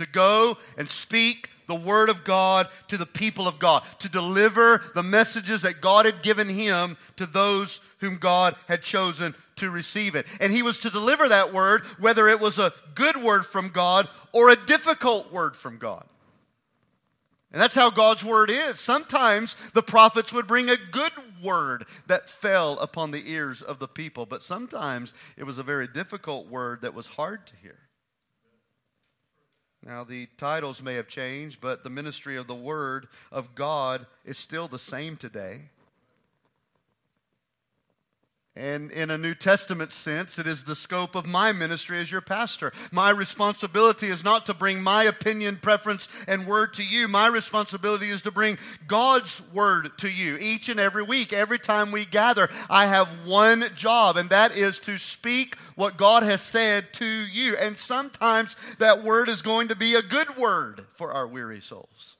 to 0.00 0.06
go 0.06 0.58
and 0.76 0.90
speak 0.90 1.48
the 1.70 1.74
word 1.76 2.08
of 2.08 2.24
God 2.24 2.66
to 2.88 2.98
the 2.98 3.06
people 3.06 3.46
of 3.46 3.60
God, 3.60 3.84
to 4.00 4.08
deliver 4.08 4.82
the 4.96 5.04
messages 5.04 5.62
that 5.62 5.80
God 5.80 6.04
had 6.04 6.20
given 6.20 6.48
him 6.48 6.96
to 7.16 7.26
those 7.26 7.80
whom 7.98 8.16
God 8.16 8.56
had 8.66 8.82
chosen 8.82 9.36
to 9.56 9.70
receive 9.70 10.16
it. 10.16 10.26
And 10.40 10.52
he 10.52 10.62
was 10.62 10.80
to 10.80 10.90
deliver 10.90 11.28
that 11.28 11.52
word, 11.52 11.82
whether 12.00 12.28
it 12.28 12.40
was 12.40 12.58
a 12.58 12.72
good 12.96 13.16
word 13.22 13.46
from 13.46 13.68
God 13.68 14.08
or 14.32 14.50
a 14.50 14.66
difficult 14.66 15.32
word 15.32 15.54
from 15.54 15.78
God. 15.78 16.04
And 17.52 17.60
that's 17.60 17.74
how 17.74 17.90
God's 17.90 18.24
word 18.24 18.50
is. 18.50 18.80
Sometimes 18.80 19.56
the 19.72 19.82
prophets 19.82 20.32
would 20.32 20.46
bring 20.46 20.70
a 20.70 20.76
good 20.90 21.12
word 21.42 21.86
that 22.06 22.28
fell 22.28 22.78
upon 22.78 23.10
the 23.10 23.30
ears 23.30 23.62
of 23.62 23.78
the 23.78 23.88
people, 23.88 24.26
but 24.26 24.42
sometimes 24.42 25.14
it 25.36 25.44
was 25.44 25.58
a 25.58 25.64
very 25.64 25.88
difficult 25.88 26.48
word 26.48 26.82
that 26.82 26.94
was 26.94 27.08
hard 27.08 27.46
to 27.48 27.56
hear. 27.56 27.78
Now, 29.84 30.04
the 30.04 30.28
titles 30.36 30.82
may 30.82 30.94
have 30.94 31.08
changed, 31.08 31.60
but 31.60 31.82
the 31.82 31.90
ministry 31.90 32.36
of 32.36 32.46
the 32.46 32.54
Word 32.54 33.08
of 33.32 33.54
God 33.54 34.06
is 34.24 34.36
still 34.36 34.68
the 34.68 34.78
same 34.78 35.16
today. 35.16 35.62
And 38.60 38.90
in 38.90 39.10
a 39.10 39.16
New 39.16 39.34
Testament 39.34 39.90
sense, 39.90 40.38
it 40.38 40.46
is 40.46 40.64
the 40.64 40.74
scope 40.74 41.14
of 41.14 41.26
my 41.26 41.50
ministry 41.50 41.98
as 41.98 42.10
your 42.10 42.20
pastor. 42.20 42.74
My 42.92 43.08
responsibility 43.08 44.08
is 44.08 44.22
not 44.22 44.44
to 44.46 44.54
bring 44.54 44.82
my 44.82 45.04
opinion, 45.04 45.56
preference, 45.56 46.10
and 46.28 46.46
word 46.46 46.74
to 46.74 46.84
you. 46.84 47.08
My 47.08 47.26
responsibility 47.28 48.10
is 48.10 48.20
to 48.22 48.30
bring 48.30 48.58
God's 48.86 49.40
word 49.54 49.92
to 49.96 50.10
you 50.10 50.36
each 50.38 50.68
and 50.68 50.78
every 50.78 51.02
week. 51.02 51.32
Every 51.32 51.58
time 51.58 51.90
we 51.90 52.04
gather, 52.04 52.50
I 52.68 52.84
have 52.84 53.08
one 53.24 53.64
job, 53.76 54.18
and 54.18 54.28
that 54.28 54.54
is 54.54 54.78
to 54.80 54.98
speak 54.98 55.56
what 55.74 55.96
God 55.96 56.22
has 56.22 56.42
said 56.42 56.92
to 56.94 57.06
you. 57.06 57.56
And 57.56 57.78
sometimes 57.78 58.56
that 58.78 59.02
word 59.02 59.30
is 59.30 59.40
going 59.40 59.68
to 59.68 59.76
be 59.76 59.94
a 59.94 60.02
good 60.02 60.36
word 60.36 60.84
for 60.90 61.14
our 61.14 61.26
weary 61.26 61.62
souls. 61.62 62.16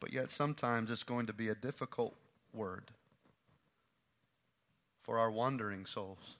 But 0.00 0.12
yet, 0.12 0.32
sometimes 0.32 0.90
it's 0.90 1.04
going 1.04 1.26
to 1.26 1.32
be 1.32 1.48
a 1.48 1.54
difficult 1.54 2.16
word 2.52 2.90
for 5.04 5.18
our 5.18 5.30
wandering 5.30 5.86
souls. 5.86 6.36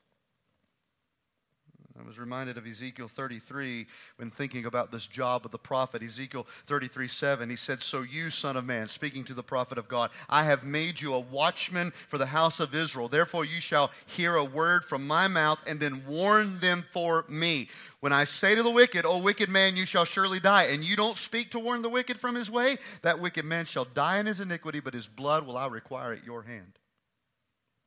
I 1.96 2.04
was 2.04 2.18
reminded 2.18 2.58
of 2.58 2.66
Ezekiel 2.66 3.06
33 3.06 3.86
when 4.16 4.28
thinking 4.28 4.66
about 4.66 4.90
this 4.90 5.06
job 5.06 5.44
of 5.44 5.52
the 5.52 5.58
prophet. 5.58 6.02
Ezekiel 6.02 6.44
33 6.66 7.06
7, 7.06 7.48
he 7.48 7.54
said, 7.54 7.82
So 7.82 8.02
you, 8.02 8.30
son 8.30 8.56
of 8.56 8.64
man, 8.64 8.88
speaking 8.88 9.22
to 9.24 9.34
the 9.34 9.44
prophet 9.44 9.78
of 9.78 9.86
God, 9.86 10.10
I 10.28 10.42
have 10.42 10.64
made 10.64 11.00
you 11.00 11.14
a 11.14 11.20
watchman 11.20 11.92
for 12.08 12.18
the 12.18 12.26
house 12.26 12.58
of 12.58 12.74
Israel. 12.74 13.08
Therefore, 13.08 13.44
you 13.44 13.60
shall 13.60 13.92
hear 14.06 14.34
a 14.34 14.44
word 14.44 14.84
from 14.84 15.06
my 15.06 15.28
mouth 15.28 15.60
and 15.68 15.78
then 15.78 16.02
warn 16.08 16.58
them 16.58 16.84
for 16.90 17.24
me. 17.28 17.68
When 18.00 18.12
I 18.12 18.24
say 18.24 18.56
to 18.56 18.64
the 18.64 18.70
wicked, 18.70 19.06
O 19.06 19.18
wicked 19.18 19.48
man, 19.48 19.76
you 19.76 19.86
shall 19.86 20.04
surely 20.04 20.40
die, 20.40 20.64
and 20.64 20.82
you 20.82 20.96
don't 20.96 21.16
speak 21.16 21.52
to 21.52 21.60
warn 21.60 21.82
the 21.82 21.88
wicked 21.88 22.18
from 22.18 22.34
his 22.34 22.50
way, 22.50 22.76
that 23.02 23.20
wicked 23.20 23.44
man 23.44 23.66
shall 23.66 23.84
die 23.84 24.18
in 24.18 24.26
his 24.26 24.40
iniquity, 24.40 24.80
but 24.80 24.94
his 24.94 25.06
blood 25.06 25.46
will 25.46 25.56
I 25.56 25.68
require 25.68 26.12
at 26.12 26.24
your 26.24 26.42
hand. 26.42 26.72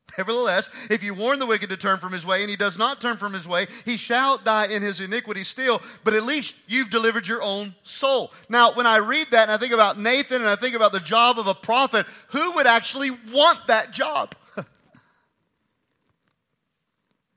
Nevertheless, 0.18 0.70
if 0.90 1.04
you 1.04 1.14
warn 1.14 1.40
the 1.40 1.46
wicked 1.46 1.70
to 1.70 1.78
turn 1.78 1.98
from 1.98 2.12
his 2.12 2.26
way 2.26 2.42
and 2.42 2.50
he 2.50 2.56
does 2.56 2.78
not 2.78 3.02
turn 3.02 3.18
from 3.18 3.34
his 3.34 3.48
way, 3.48 3.68
he 3.86 3.98
shall 3.98 4.38
die 4.38 4.68
in 4.68 4.82
his 4.82 5.00
iniquity 5.00 5.44
still, 5.44 5.82
but 6.04 6.14
at 6.14 6.24
least 6.24 6.56
you've 6.68 6.90
delivered 6.90 7.28
your 7.28 7.42
own 7.42 7.76
soul. 7.84 8.32
Now, 8.50 8.74
when 8.74 8.88
I 8.88 8.98
read 8.98 9.28
that 9.32 9.44
and 9.44 9.52
I 9.52 9.58
think 9.58 9.74
about 9.74 10.00
Nathan 10.00 10.42
and 10.42 10.50
I 10.50 10.56
think 10.56 10.76
about 10.76 10.92
the 10.92 11.00
job 11.00 11.40
of 11.40 11.48
a 11.48 11.54
prophet, 11.54 12.06
who 12.30 12.54
would 12.54 12.68
actually 12.68 13.12
want 13.32 13.60
that 13.68 13.92
job? 13.92 14.34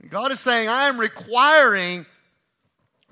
God 0.08 0.32
is 0.32 0.40
saying, 0.40 0.68
I 0.68 0.88
am 0.88 0.98
requiring 0.98 2.06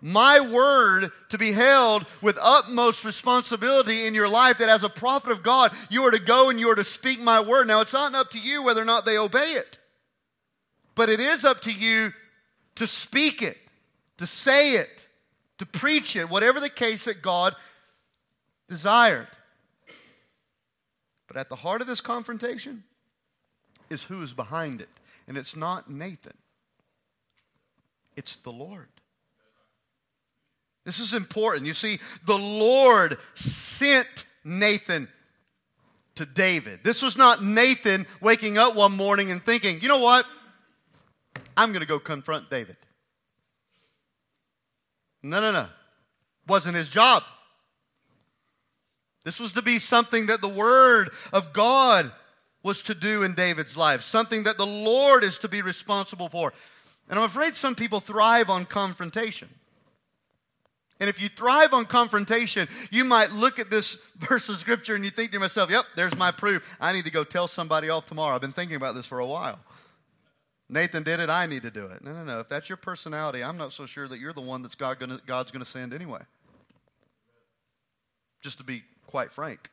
my 0.00 0.40
word 0.40 1.10
to 1.30 1.38
be 1.38 1.52
held 1.52 2.06
with 2.22 2.38
utmost 2.40 3.04
responsibility 3.04 4.06
in 4.06 4.14
your 4.14 4.28
life 4.28 4.58
that 4.58 4.68
as 4.68 4.84
a 4.84 4.88
prophet 4.88 5.32
of 5.32 5.42
God, 5.42 5.72
you 5.90 6.02
are 6.04 6.10
to 6.10 6.18
go 6.18 6.50
and 6.50 6.60
you 6.60 6.70
are 6.70 6.76
to 6.76 6.84
speak 6.84 7.20
my 7.20 7.40
word. 7.40 7.66
Now, 7.66 7.80
it's 7.80 7.92
not 7.92 8.14
up 8.14 8.30
to 8.30 8.38
you 8.38 8.62
whether 8.62 8.80
or 8.80 8.86
not 8.86 9.04
they 9.04 9.18
obey 9.18 9.52
it, 9.52 9.78
but 10.94 11.08
it 11.08 11.20
is 11.20 11.44
up 11.44 11.60
to 11.62 11.72
you 11.72 12.10
to 12.76 12.86
speak 12.86 13.42
it, 13.42 13.56
to 14.18 14.26
say 14.26 14.74
it, 14.74 15.08
to 15.58 15.66
preach 15.66 16.14
it, 16.14 16.28
whatever 16.28 16.60
the 16.60 16.70
case 16.70 17.04
that 17.04 17.22
God 17.22 17.54
desired. 18.68 19.28
But 21.26 21.36
at 21.36 21.48
the 21.48 21.56
heart 21.56 21.80
of 21.80 21.86
this 21.86 22.00
confrontation 22.00 22.84
is 23.90 24.04
who 24.04 24.22
is 24.22 24.32
behind 24.32 24.80
it. 24.80 24.88
And 25.26 25.36
it's 25.36 25.56
not 25.56 25.90
Nathan, 25.90 26.36
it's 28.16 28.36
the 28.36 28.52
Lord. 28.52 28.88
This 30.88 31.00
is 31.00 31.12
important. 31.12 31.66
You 31.66 31.74
see, 31.74 31.98
the 32.24 32.38
Lord 32.38 33.18
sent 33.34 34.24
Nathan 34.42 35.06
to 36.14 36.24
David. 36.24 36.80
This 36.82 37.02
was 37.02 37.14
not 37.14 37.44
Nathan 37.44 38.06
waking 38.22 38.56
up 38.56 38.74
one 38.74 38.96
morning 38.96 39.30
and 39.30 39.44
thinking, 39.44 39.82
you 39.82 39.88
know 39.88 39.98
what? 39.98 40.24
I'm 41.58 41.72
going 41.72 41.82
to 41.82 41.86
go 41.86 41.98
confront 41.98 42.48
David. 42.48 42.78
No, 45.22 45.42
no, 45.42 45.52
no. 45.52 45.66
Wasn't 46.46 46.74
his 46.74 46.88
job. 46.88 47.22
This 49.24 49.38
was 49.38 49.52
to 49.52 49.62
be 49.62 49.78
something 49.78 50.28
that 50.28 50.40
the 50.40 50.48
Word 50.48 51.10
of 51.34 51.52
God 51.52 52.10
was 52.62 52.80
to 52.84 52.94
do 52.94 53.24
in 53.24 53.34
David's 53.34 53.76
life, 53.76 54.00
something 54.00 54.44
that 54.44 54.56
the 54.56 54.66
Lord 54.66 55.22
is 55.22 55.36
to 55.40 55.48
be 55.48 55.60
responsible 55.60 56.30
for. 56.30 56.54
And 57.10 57.18
I'm 57.18 57.26
afraid 57.26 57.58
some 57.58 57.74
people 57.74 58.00
thrive 58.00 58.48
on 58.48 58.64
confrontation. 58.64 59.50
And 61.00 61.08
if 61.08 61.20
you 61.20 61.28
thrive 61.28 61.72
on 61.74 61.86
confrontation, 61.86 62.68
you 62.90 63.04
might 63.04 63.30
look 63.32 63.58
at 63.58 63.70
this 63.70 63.94
verse 64.16 64.48
of 64.48 64.56
scripture 64.58 64.94
and 64.94 65.04
you 65.04 65.10
think 65.10 65.32
to 65.32 65.38
yourself, 65.38 65.70
yep, 65.70 65.84
there's 65.94 66.16
my 66.16 66.30
proof. 66.30 66.64
I 66.80 66.92
need 66.92 67.04
to 67.04 67.10
go 67.10 67.24
tell 67.24 67.46
somebody 67.46 67.88
off 67.88 68.06
tomorrow. 68.06 68.34
I've 68.34 68.40
been 68.40 68.52
thinking 68.52 68.76
about 68.76 68.94
this 68.94 69.06
for 69.06 69.20
a 69.20 69.26
while. 69.26 69.58
Nathan 70.68 71.02
did 71.02 71.20
it, 71.20 71.30
I 71.30 71.46
need 71.46 71.62
to 71.62 71.70
do 71.70 71.86
it. 71.86 72.04
No, 72.04 72.12
no, 72.12 72.24
no. 72.24 72.40
If 72.40 72.48
that's 72.48 72.68
your 72.68 72.76
personality, 72.76 73.42
I'm 73.42 73.56
not 73.56 73.72
so 73.72 73.86
sure 73.86 74.06
that 74.08 74.18
you're 74.18 74.34
the 74.34 74.42
one 74.42 74.60
that's 74.60 74.74
God 74.74 74.98
God's 75.26 75.50
going 75.50 75.64
to 75.64 75.70
send 75.70 75.94
anyway. 75.94 76.20
Just 78.42 78.58
to 78.58 78.64
be 78.64 78.82
quite 79.06 79.32
frank. 79.32 79.70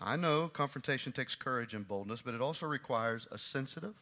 I 0.00 0.16
know 0.16 0.48
confrontation 0.48 1.12
takes 1.12 1.34
courage 1.34 1.74
and 1.74 1.86
boldness, 1.86 2.22
but 2.22 2.34
it 2.34 2.40
also 2.40 2.66
requires 2.66 3.26
a 3.30 3.38
sensitive, 3.38 3.94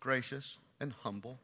gracious, 0.00 0.58
and 0.80 0.92
humble 0.92 1.38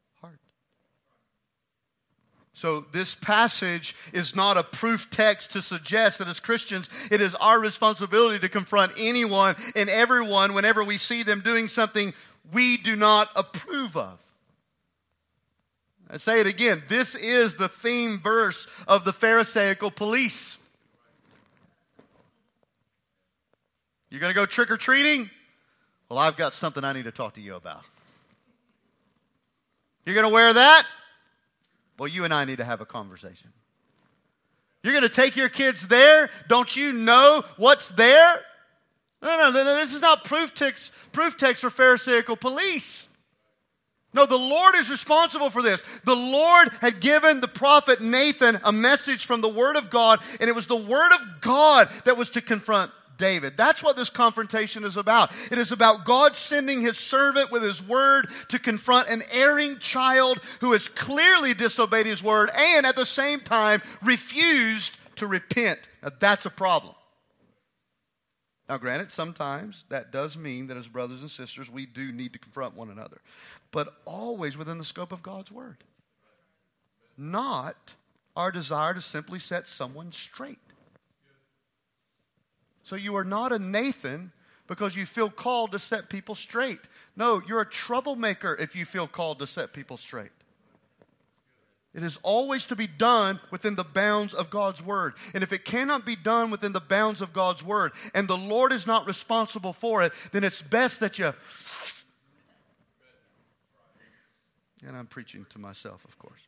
so, 2.57 2.87
this 2.91 3.15
passage 3.15 3.95
is 4.15 4.35
not 4.35 4.57
a 4.57 4.63
proof 4.63 5.11
text 5.11 5.53
to 5.53 5.61
suggest 5.61 6.17
that 6.19 6.27
as 6.27 6.41
Christians, 6.41 6.89
it 7.11 7.21
is 7.21 7.35
our 7.35 7.61
responsibility 7.61 8.39
to 8.39 8.49
confront 8.49 8.93
anyone 8.97 9.57
and 9.75 9.91
everyone 9.91 10.55
whenever 10.55 10.83
we 10.83 10.97
see 10.97 11.23
them 11.23 11.41
doing 11.41 11.69
something 11.69 12.15
we 12.55 12.79
do 12.79 12.97
not 12.97 13.29
approve 13.37 13.95
of. 13.95 14.19
I 16.09 16.17
say 16.17 16.41
it 16.41 16.47
again 16.47 16.83
this 16.89 17.15
is 17.15 17.57
the 17.57 17.69
theme 17.69 18.21
verse 18.21 18.67
of 18.89 19.05
the 19.05 19.13
Pharisaical 19.13 19.91
police. 19.91 20.57
You're 24.09 24.21
going 24.21 24.33
to 24.33 24.35
go 24.35 24.47
trick 24.47 24.71
or 24.71 24.79
treating? 24.79 25.29
Well, 26.09 26.19
I've 26.19 26.39
got 26.39 26.55
something 26.55 26.85
I 26.85 26.95
need 26.95 27.05
to 27.05 27.13
talk 27.13 27.35
to 27.35 27.43
you 27.43 27.55
about. 27.55 27.83
You're 30.07 30.15
going 30.15 30.27
to 30.27 30.33
wear 30.33 30.55
that? 30.55 30.87
Well, 31.99 32.09
you 32.09 32.25
and 32.25 32.35
I 32.35 32.45
need 32.45 32.59
to 32.59 32.65
have 32.65 32.81
a 32.81 32.87
conversation. 32.87 33.53
You're 34.83 34.93
going 34.93 35.03
to 35.03 35.09
take 35.09 35.37
your 35.37 35.49
kids 35.49 35.88
there? 35.88 36.31
Don't 36.49 36.76
you 36.76 36.93
know 36.93 37.43
what's 37.57 37.88
there? 37.88 38.37
No, 39.23 39.37
no, 39.37 39.50
no, 39.50 39.65
this 39.65 39.95
is 39.95 40.03
not 40.03 40.25
proof 40.25 40.55
text, 40.55 40.93
proof 41.12 41.37
text 41.37 41.62
for 41.62 41.71
Pharisaical 41.71 42.37
police. 42.37 43.07
No, 44.12 44.25
the 44.25 44.38
Lord 44.38 44.76
is 44.76 44.88
responsible 44.88 45.50
for 45.50 45.62
this. 45.62 45.85
The 46.05 46.17
Lord 46.17 46.69
had 46.81 47.00
given 47.00 47.41
the 47.41 47.49
prophet 47.49 48.00
Nathan 48.00 48.61
a 48.65 48.73
message 48.73 49.26
from 49.26 49.41
the 49.41 49.49
Word 49.49 49.76
of 49.76 49.91
God, 49.91 50.21
and 50.41 50.49
it 50.49 50.55
was 50.55 50.67
the 50.67 50.76
Word 50.76 51.12
of 51.12 51.41
God 51.41 51.88
that 52.05 52.17
was 52.17 52.31
to 52.31 52.41
confront 52.41 52.91
David. 53.18 53.56
That's 53.56 53.82
what 53.82 53.96
this 53.96 54.11
confrontation 54.11 54.85
is 54.85 54.96
about. 54.96 55.32
It 55.50 55.58
is 55.58 55.73
about 55.73 56.04
God 56.04 56.37
sending 56.37 56.80
his 56.80 56.99
servant 56.99 57.50
with 57.50 57.62
his 57.62 57.87
word 57.87 58.28
to 58.49 58.58
confront 58.58 59.08
an 59.08 59.23
erring 59.32 59.78
child 59.78 60.40
who 60.61 60.73
has 60.73 60.88
clearly 60.88 61.54
disobeyed 61.54 62.06
his 62.06 62.23
word 62.23 62.50
and 62.56 62.87
at 62.87 62.96
the 62.96 63.06
same 63.06 63.40
time 63.40 63.82
refused 64.02 64.96
to 65.16 65.26
repent. 65.26 65.78
Now, 66.02 66.11
that's 66.18 66.46
a 66.46 66.50
problem. 66.50 66.94
Now, 68.68 68.78
granted, 68.78 69.12
sometimes 69.12 69.85
that 69.90 70.11
does 70.11 70.37
mean 70.37 70.66
that 70.66 70.76
as 70.76 70.88
brothers 70.88 71.20
and 71.20 71.30
sisters, 71.30 71.70
we 71.70 71.87
do 71.87 72.11
need 72.12 72.32
to 72.32 72.38
confront 72.38 72.75
one 72.75 72.90
another, 72.90 73.20
but 73.70 73.94
always 74.04 74.58
within 74.58 74.78
the 74.78 74.85
scope 74.85 75.12
of 75.12 75.23
God's 75.23 75.52
word. 75.52 75.85
Not 77.16 77.94
our 78.35 78.50
desire 78.50 78.92
to 78.92 79.00
simply 79.00 79.38
set 79.38 79.68
someone 79.68 80.12
straight. 80.12 80.58
So 82.87 82.95
you 82.95 83.16
are 83.16 83.25
not 83.25 83.52
a 83.52 83.59
Nathan 83.59 84.31
because 84.69 84.95
you 84.95 85.07
feel 85.07 85.28
called 85.28 85.73
to 85.73 85.78
set 85.81 86.09
people 86.09 86.37
straight. 86.37 86.78
No, 87.16 87.43
you're 87.49 87.61
a 87.61 87.69
troublemaker 87.69 88.57
if 88.61 88.76
you 88.76 88.85
feel 88.85 89.09
called 89.09 89.40
to 89.40 89.47
set 89.49 89.73
people 89.73 89.97
straight. 89.97 90.31
It 91.95 92.05
is 92.05 92.16
always 92.23 92.69
to 92.69 92.76
be 92.76 92.87
done 92.87 93.40
within 93.50 93.75
the 93.75 93.83
bounds 93.83 94.35
of 94.35 94.50
God's 94.50 94.85
word. 94.85 95.14
And 95.35 95.43
if 95.43 95.52
it 95.52 95.64
cannot 95.64 96.07
be 96.07 96.14
done 96.14 96.52
within 96.52 96.73
the 96.73 96.81
bounds 96.81 97.21
of 97.21 97.33
God's 97.33 97.64
word 97.64 97.90
and 98.14 98.28
the 98.28 98.38
Lord 98.38 98.73
is 98.73 98.87
not 98.87 99.05
responsible 99.09 99.73
for 99.73 100.05
it, 100.05 100.12
then 100.31 100.45
it's 100.45 100.62
best 100.62 101.00
that 101.00 101.19
you. 101.19 101.33
And 104.87 104.97
I'm 104.97 105.09
preaching 105.09 105.45
to 105.50 105.59
myself, 105.59 106.05
of 106.05 106.16
course. 106.21 106.43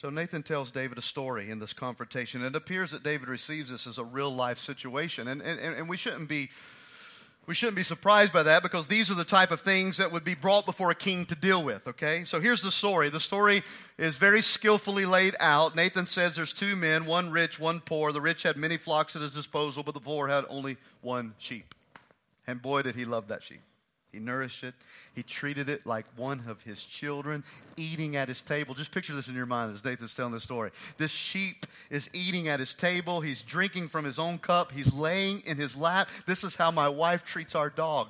So 0.00 0.10
Nathan 0.10 0.44
tells 0.44 0.70
David 0.70 0.96
a 0.96 1.02
story 1.02 1.50
in 1.50 1.58
this 1.58 1.72
confrontation. 1.72 2.44
It 2.44 2.54
appears 2.54 2.92
that 2.92 3.02
David 3.02 3.26
receives 3.26 3.70
this 3.70 3.84
as 3.84 3.98
a 3.98 4.04
real 4.04 4.32
life 4.32 4.60
situation. 4.60 5.26
And, 5.26 5.42
and, 5.42 5.58
and 5.58 5.88
we 5.88 5.96
shouldn't 5.96 6.28
be 6.28 6.50
we 7.48 7.54
shouldn't 7.54 7.76
be 7.76 7.82
surprised 7.82 8.32
by 8.32 8.44
that 8.44 8.62
because 8.62 8.86
these 8.86 9.10
are 9.10 9.14
the 9.14 9.24
type 9.24 9.50
of 9.50 9.60
things 9.62 9.96
that 9.96 10.12
would 10.12 10.22
be 10.22 10.34
brought 10.34 10.66
before 10.66 10.90
a 10.90 10.94
king 10.94 11.24
to 11.26 11.34
deal 11.34 11.64
with, 11.64 11.88
okay? 11.88 12.22
So 12.24 12.40
here's 12.40 12.60
the 12.60 12.70
story. 12.70 13.08
The 13.08 13.18
story 13.18 13.64
is 13.96 14.16
very 14.16 14.42
skillfully 14.42 15.06
laid 15.06 15.34
out. 15.40 15.74
Nathan 15.74 16.06
says 16.06 16.36
there's 16.36 16.52
two 16.52 16.76
men, 16.76 17.06
one 17.06 17.32
rich, 17.32 17.58
one 17.58 17.80
poor. 17.80 18.12
The 18.12 18.20
rich 18.20 18.42
had 18.42 18.58
many 18.58 18.76
flocks 18.76 19.16
at 19.16 19.22
his 19.22 19.30
disposal, 19.30 19.82
but 19.82 19.94
the 19.94 20.00
poor 20.00 20.28
had 20.28 20.44
only 20.50 20.76
one 21.00 21.34
sheep. 21.38 21.74
And 22.46 22.60
boy, 22.60 22.82
did 22.82 22.94
he 22.94 23.06
love 23.06 23.28
that 23.28 23.42
sheep. 23.42 23.62
He 24.12 24.18
nourished 24.18 24.64
it. 24.64 24.74
He 25.14 25.22
treated 25.22 25.68
it 25.68 25.86
like 25.86 26.06
one 26.16 26.42
of 26.48 26.62
his 26.62 26.82
children, 26.82 27.44
eating 27.76 28.16
at 28.16 28.28
his 28.28 28.40
table. 28.40 28.74
Just 28.74 28.90
picture 28.90 29.14
this 29.14 29.28
in 29.28 29.34
your 29.34 29.46
mind 29.46 29.74
as 29.74 29.84
Nathan's 29.84 30.14
telling 30.14 30.32
this 30.32 30.44
story. 30.44 30.70
This 30.96 31.10
sheep 31.10 31.66
is 31.90 32.08
eating 32.14 32.48
at 32.48 32.58
his 32.58 32.72
table. 32.72 33.20
He's 33.20 33.42
drinking 33.42 33.88
from 33.88 34.06
his 34.06 34.18
own 34.18 34.38
cup. 34.38 34.72
He's 34.72 34.92
laying 34.92 35.40
in 35.40 35.58
his 35.58 35.76
lap. 35.76 36.08
This 36.26 36.42
is 36.42 36.56
how 36.56 36.70
my 36.70 36.88
wife 36.88 37.24
treats 37.24 37.54
our 37.54 37.68
dog. 37.68 38.08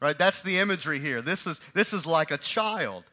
Right? 0.00 0.18
That's 0.18 0.42
the 0.42 0.58
imagery 0.58 0.98
here. 0.98 1.22
This 1.22 1.46
is, 1.46 1.60
this 1.74 1.92
is 1.92 2.04
like 2.04 2.32
a 2.32 2.38
child. 2.38 3.04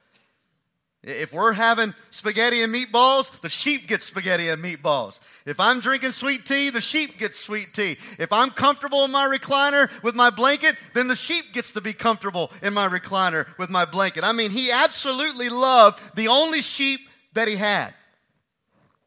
If 1.01 1.31
we're 1.31 1.53
having 1.53 1.93
spaghetti 2.11 2.61
and 2.61 2.73
meatballs, 2.73 3.39
the 3.39 3.47
sheep 3.47 3.87
gets 3.87 4.05
spaghetti 4.05 4.49
and 4.49 4.61
meatballs. 4.61 5.19
If 5.45 5.57
I'm 5.57 5.79
drinking 5.79 6.11
sweet 6.11 6.45
tea, 6.45 6.71
the 6.71 6.81
sheep 6.81 7.17
gets 7.17 7.39
sweet 7.39 7.73
tea. 7.73 7.97
If 8.17 8.33
I'm 8.33 8.49
comfortable 8.49 9.05
in 9.05 9.11
my 9.11 9.25
recliner 9.25 9.89
with 10.03 10.13
my 10.13 10.29
blanket, 10.29 10.75
then 10.93 11.07
the 11.07 11.15
sheep 11.15 11.53
gets 11.53 11.71
to 11.71 11.81
be 11.81 11.93
comfortable 11.93 12.51
in 12.61 12.73
my 12.73 12.89
recliner 12.89 13.47
with 13.57 13.69
my 13.69 13.85
blanket. 13.85 14.25
I 14.25 14.33
mean, 14.33 14.51
he 14.51 14.71
absolutely 14.71 15.47
loved 15.47 16.01
the 16.15 16.27
only 16.27 16.61
sheep 16.61 16.99
that 17.31 17.47
he 17.47 17.55
had. 17.55 17.93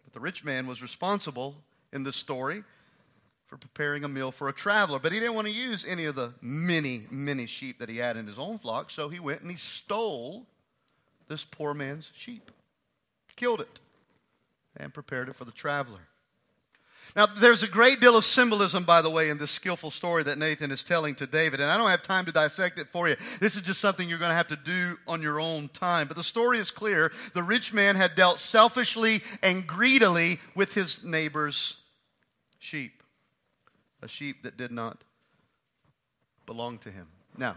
But 0.04 0.14
the 0.14 0.20
rich 0.20 0.44
man 0.44 0.66
was 0.66 0.80
responsible 0.80 1.56
in 1.92 2.04
this 2.04 2.16
story 2.16 2.64
for 3.48 3.58
preparing 3.58 4.04
a 4.04 4.08
meal 4.08 4.32
for 4.32 4.48
a 4.48 4.52
traveler. 4.54 4.98
But 4.98 5.12
he 5.12 5.20
didn't 5.20 5.34
want 5.34 5.46
to 5.46 5.52
use 5.52 5.84
any 5.86 6.06
of 6.06 6.14
the 6.14 6.32
many, 6.40 7.06
many 7.10 7.44
sheep 7.44 7.80
that 7.80 7.90
he 7.90 7.98
had 7.98 8.16
in 8.16 8.26
his 8.26 8.38
own 8.38 8.56
flock, 8.56 8.88
so 8.88 9.10
he 9.10 9.20
went 9.20 9.42
and 9.42 9.50
he 9.50 9.58
stole 9.58 10.46
this 11.32 11.44
poor 11.46 11.72
man's 11.72 12.10
sheep, 12.14 12.50
killed 13.36 13.62
it, 13.62 13.80
and 14.76 14.92
prepared 14.92 15.30
it 15.30 15.34
for 15.34 15.46
the 15.46 15.50
traveler. 15.50 16.00
Now, 17.16 17.24
there's 17.24 17.62
a 17.62 17.68
great 17.68 18.00
deal 18.00 18.16
of 18.16 18.24
symbolism, 18.24 18.84
by 18.84 19.00
the 19.00 19.08
way, 19.08 19.30
in 19.30 19.38
this 19.38 19.50
skillful 19.50 19.90
story 19.90 20.22
that 20.24 20.36
Nathan 20.36 20.70
is 20.70 20.84
telling 20.84 21.14
to 21.16 21.26
David, 21.26 21.60
and 21.60 21.70
I 21.70 21.78
don't 21.78 21.88
have 21.88 22.02
time 22.02 22.26
to 22.26 22.32
dissect 22.32 22.78
it 22.78 22.88
for 22.92 23.08
you. 23.08 23.16
This 23.40 23.56
is 23.56 23.62
just 23.62 23.80
something 23.80 24.08
you're 24.08 24.18
going 24.18 24.30
to 24.30 24.36
have 24.36 24.48
to 24.48 24.56
do 24.56 24.98
on 25.08 25.22
your 25.22 25.40
own 25.40 25.68
time. 25.70 26.06
But 26.06 26.18
the 26.18 26.22
story 26.22 26.58
is 26.58 26.70
clear. 26.70 27.10
The 27.32 27.42
rich 27.42 27.72
man 27.72 27.96
had 27.96 28.14
dealt 28.14 28.38
selfishly 28.38 29.22
and 29.42 29.66
greedily 29.66 30.38
with 30.54 30.74
his 30.74 31.02
neighbor's 31.02 31.78
sheep, 32.58 33.02
a 34.02 34.08
sheep 34.08 34.42
that 34.42 34.58
did 34.58 34.70
not 34.70 35.02
belong 36.44 36.78
to 36.80 36.90
him. 36.90 37.08
Now, 37.38 37.56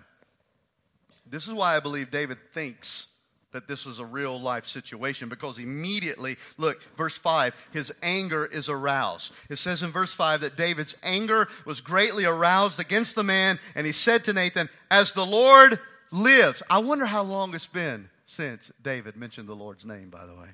this 1.29 1.45
is 1.45 1.53
why 1.53 1.75
I 1.75 1.81
believe 1.81 2.09
David 2.09 2.38
thinks 2.53 3.07
that 3.55 3.69
this 3.69 3.85
was 3.85 3.99
a 3.99 4.05
real 4.05 4.37
life 4.37 4.65
situation 4.65 5.29
because 5.29 5.59
immediately, 5.59 6.35
look, 6.57 6.81
verse 6.97 7.15
5, 7.15 7.55
his 7.71 7.89
anger 8.03 8.45
is 8.45 8.67
aroused. 8.67 9.31
It 9.49 9.55
says 9.55 9.81
in 9.81 9.91
verse 9.91 10.11
5 10.11 10.41
that 10.41 10.57
David's 10.57 10.97
anger 11.01 11.47
was 11.63 11.79
greatly 11.79 12.25
aroused 12.25 12.81
against 12.81 13.15
the 13.15 13.23
man, 13.23 13.57
and 13.73 13.85
he 13.85 13.93
said 13.93 14.25
to 14.25 14.33
Nathan, 14.33 14.67
As 14.91 15.13
the 15.13 15.25
Lord 15.25 15.79
lives. 16.11 16.63
I 16.69 16.79
wonder 16.79 17.05
how 17.05 17.23
long 17.23 17.55
it's 17.55 17.65
been 17.65 18.09
since 18.25 18.69
David 18.81 19.15
mentioned 19.15 19.47
the 19.47 19.55
Lord's 19.55 19.85
name, 19.85 20.09
by 20.09 20.25
the 20.25 20.35
way. 20.35 20.49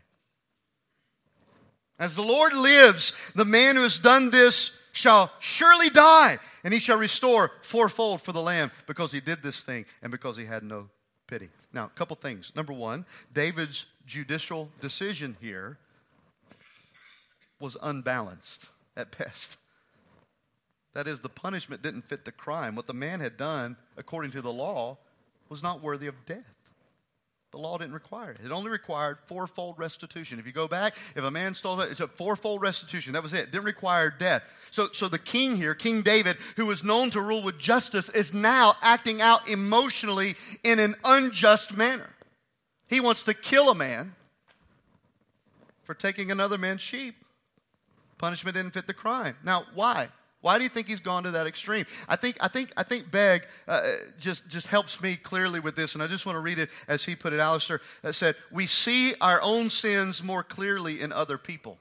As 1.97 2.15
the 2.15 2.21
Lord 2.21 2.53
lives, 2.53 3.13
the 3.33 3.45
man 3.45 3.77
who 3.77 3.81
has 3.81 3.97
done 3.97 4.29
this 4.29 4.77
shall 4.91 5.31
surely 5.39 5.89
die, 5.89 6.37
and 6.63 6.71
he 6.71 6.79
shall 6.79 6.99
restore 6.99 7.51
fourfold 7.63 8.21
for 8.21 8.31
the 8.31 8.43
lamb 8.43 8.71
because 8.85 9.11
he 9.11 9.21
did 9.21 9.41
this 9.41 9.63
thing 9.63 9.85
and 10.03 10.11
because 10.11 10.37
he 10.37 10.45
had 10.45 10.61
no 10.61 10.89
pity. 11.31 11.49
Now, 11.71 11.85
a 11.85 11.97
couple 11.97 12.15
things. 12.17 12.51
Number 12.55 12.73
one, 12.73 13.05
David's 13.33 13.85
judicial 14.05 14.69
decision 14.81 15.37
here 15.39 15.77
was 17.59 17.77
unbalanced 17.81 18.69
at 18.97 19.17
best. 19.17 19.57
That 20.93 21.07
is, 21.07 21.21
the 21.21 21.29
punishment 21.29 21.81
didn't 21.81 22.01
fit 22.01 22.25
the 22.25 22.33
crime. 22.33 22.75
What 22.75 22.85
the 22.85 22.93
man 22.93 23.21
had 23.21 23.37
done, 23.37 23.77
according 23.95 24.31
to 24.31 24.41
the 24.41 24.51
law, 24.51 24.97
was 25.47 25.63
not 25.63 25.81
worthy 25.81 26.07
of 26.07 26.15
death. 26.25 26.53
The 27.51 27.57
law 27.57 27.77
didn't 27.77 27.93
require 27.93 28.31
it. 28.31 28.37
It 28.43 28.51
only 28.51 28.71
required 28.71 29.17
fourfold 29.25 29.77
restitution. 29.77 30.39
If 30.39 30.45
you 30.45 30.53
go 30.53 30.69
back, 30.69 30.95
if 31.15 31.23
a 31.23 31.31
man 31.31 31.53
stole 31.53 31.81
it, 31.81 31.91
it's 31.91 31.99
a 31.99 32.07
fourfold 32.07 32.61
restitution. 32.61 33.11
That 33.11 33.23
was 33.23 33.33
it. 33.33 33.39
It 33.39 33.51
didn't 33.51 33.65
require 33.65 34.09
death. 34.09 34.43
So, 34.71 34.87
so 34.93 35.09
the 35.09 35.19
king 35.19 35.57
here, 35.57 35.75
King 35.75 36.01
David, 36.01 36.37
who 36.55 36.65
was 36.65 36.81
known 36.81 37.09
to 37.09 37.19
rule 37.19 37.43
with 37.43 37.59
justice, 37.59 38.07
is 38.07 38.33
now 38.33 38.75
acting 38.81 39.21
out 39.21 39.49
emotionally 39.49 40.35
in 40.63 40.79
an 40.79 40.95
unjust 41.03 41.75
manner. 41.75 42.09
He 42.87 43.01
wants 43.01 43.23
to 43.23 43.33
kill 43.33 43.69
a 43.69 43.75
man 43.75 44.15
for 45.83 45.93
taking 45.93 46.31
another 46.31 46.57
man's 46.57 46.81
sheep. 46.81 47.15
Punishment 48.17 48.55
didn't 48.55 48.71
fit 48.71 48.87
the 48.87 48.93
crime. 48.93 49.35
Now, 49.43 49.65
why? 49.73 50.07
Why 50.41 50.57
do 50.57 50.63
you 50.63 50.69
think 50.69 50.87
he's 50.87 50.99
gone 50.99 51.23
to 51.23 51.31
that 51.31 51.45
extreme? 51.45 51.85
I 52.09 52.15
think, 52.15 52.37
I 52.39 52.47
think, 52.47 52.73
I 52.75 52.83
think 52.83 53.11
Begg 53.11 53.43
uh, 53.67 53.81
just, 54.19 54.47
just 54.49 54.67
helps 54.67 55.01
me 55.01 55.15
clearly 55.15 55.59
with 55.59 55.75
this, 55.75 55.93
and 55.93 56.01
I 56.01 56.07
just 56.07 56.25
want 56.25 56.35
to 56.35 56.39
read 56.39 56.57
it 56.57 56.69
as 56.87 57.05
he 57.05 57.15
put 57.15 57.31
it. 57.31 57.39
Alistair 57.39 57.79
uh, 58.03 58.11
said, 58.11 58.35
We 58.51 58.65
see 58.65 59.13
our 59.21 59.39
own 59.41 59.69
sins 59.69 60.23
more 60.23 60.43
clearly 60.43 60.99
in 60.99 61.11
other 61.11 61.37
people. 61.37 61.77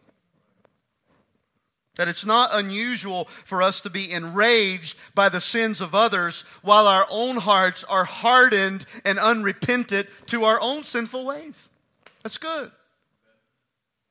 That 1.96 2.08
it's 2.08 2.24
not 2.24 2.50
unusual 2.52 3.24
for 3.44 3.62
us 3.62 3.80
to 3.80 3.90
be 3.90 4.12
enraged 4.12 4.96
by 5.14 5.28
the 5.28 5.40
sins 5.40 5.80
of 5.80 5.94
others 5.94 6.44
while 6.62 6.86
our 6.86 7.06
own 7.10 7.36
hearts 7.36 7.82
are 7.84 8.04
hardened 8.04 8.86
and 9.04 9.18
unrepentant 9.18 10.06
to 10.26 10.44
our 10.44 10.60
own 10.60 10.84
sinful 10.84 11.24
ways. 11.24 11.68
That's 12.22 12.38
good. 12.38 12.70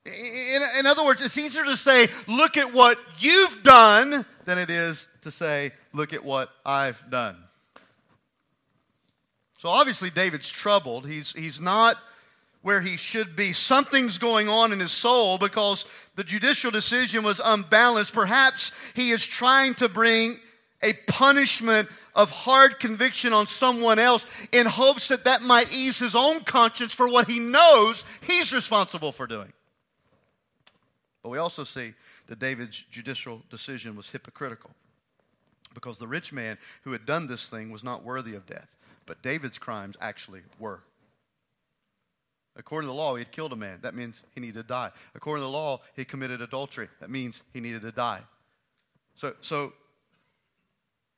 In, 0.06 0.62
in, 0.78 0.86
other 0.86 1.04
words, 1.04 1.20
it's 1.20 1.36
easier 1.36 1.64
to 1.64 1.76
say, 1.76 2.08
look 2.26 2.56
at 2.56 2.72
what 2.72 2.98
you've 3.18 3.62
done, 3.62 4.24
than 4.50 4.58
it 4.58 4.68
is 4.68 5.06
to 5.22 5.30
say, 5.30 5.70
look 5.92 6.12
at 6.12 6.24
what 6.24 6.50
I've 6.66 7.00
done. 7.08 7.36
So 9.58 9.68
obviously, 9.68 10.10
David's 10.10 10.50
troubled. 10.50 11.06
He's, 11.06 11.32
he's 11.32 11.60
not 11.60 11.96
where 12.62 12.80
he 12.80 12.96
should 12.96 13.36
be. 13.36 13.52
Something's 13.52 14.18
going 14.18 14.48
on 14.48 14.72
in 14.72 14.80
his 14.80 14.90
soul 14.90 15.38
because 15.38 15.84
the 16.16 16.24
judicial 16.24 16.72
decision 16.72 17.22
was 17.22 17.40
unbalanced. 17.44 18.12
Perhaps 18.12 18.72
he 18.94 19.10
is 19.10 19.24
trying 19.24 19.74
to 19.74 19.88
bring 19.88 20.36
a 20.82 20.94
punishment 21.06 21.88
of 22.16 22.30
hard 22.30 22.80
conviction 22.80 23.32
on 23.32 23.46
someone 23.46 24.00
else 24.00 24.26
in 24.50 24.66
hopes 24.66 25.06
that 25.08 25.26
that 25.26 25.42
might 25.42 25.72
ease 25.72 26.00
his 26.00 26.16
own 26.16 26.40
conscience 26.40 26.92
for 26.92 27.08
what 27.08 27.30
he 27.30 27.38
knows 27.38 28.04
he's 28.22 28.52
responsible 28.52 29.12
for 29.12 29.28
doing. 29.28 29.52
But 31.22 31.28
we 31.28 31.38
also 31.38 31.62
see 31.62 31.94
that 32.30 32.38
David's 32.38 32.84
judicial 32.92 33.42
decision 33.50 33.96
was 33.96 34.08
hypocritical 34.08 34.70
because 35.74 35.98
the 35.98 36.06
rich 36.06 36.32
man 36.32 36.58
who 36.84 36.92
had 36.92 37.04
done 37.04 37.26
this 37.26 37.48
thing 37.48 37.72
was 37.72 37.82
not 37.82 38.04
worthy 38.04 38.36
of 38.36 38.46
death, 38.46 38.76
but 39.04 39.20
David's 39.20 39.58
crimes 39.58 39.96
actually 40.00 40.42
were. 40.60 40.80
According 42.54 42.86
to 42.86 42.92
the 42.92 42.96
law, 42.96 43.16
he 43.16 43.22
had 43.22 43.32
killed 43.32 43.52
a 43.52 43.56
man. 43.56 43.80
That 43.82 43.96
means 43.96 44.20
he 44.32 44.40
needed 44.40 44.54
to 44.54 44.62
die. 44.62 44.92
According 45.16 45.40
to 45.40 45.46
the 45.46 45.50
law, 45.50 45.80
he 45.96 46.04
committed 46.04 46.40
adultery. 46.40 46.86
That 47.00 47.10
means 47.10 47.42
he 47.52 47.58
needed 47.58 47.82
to 47.82 47.90
die. 47.90 48.20
So, 49.16 49.34
so 49.40 49.72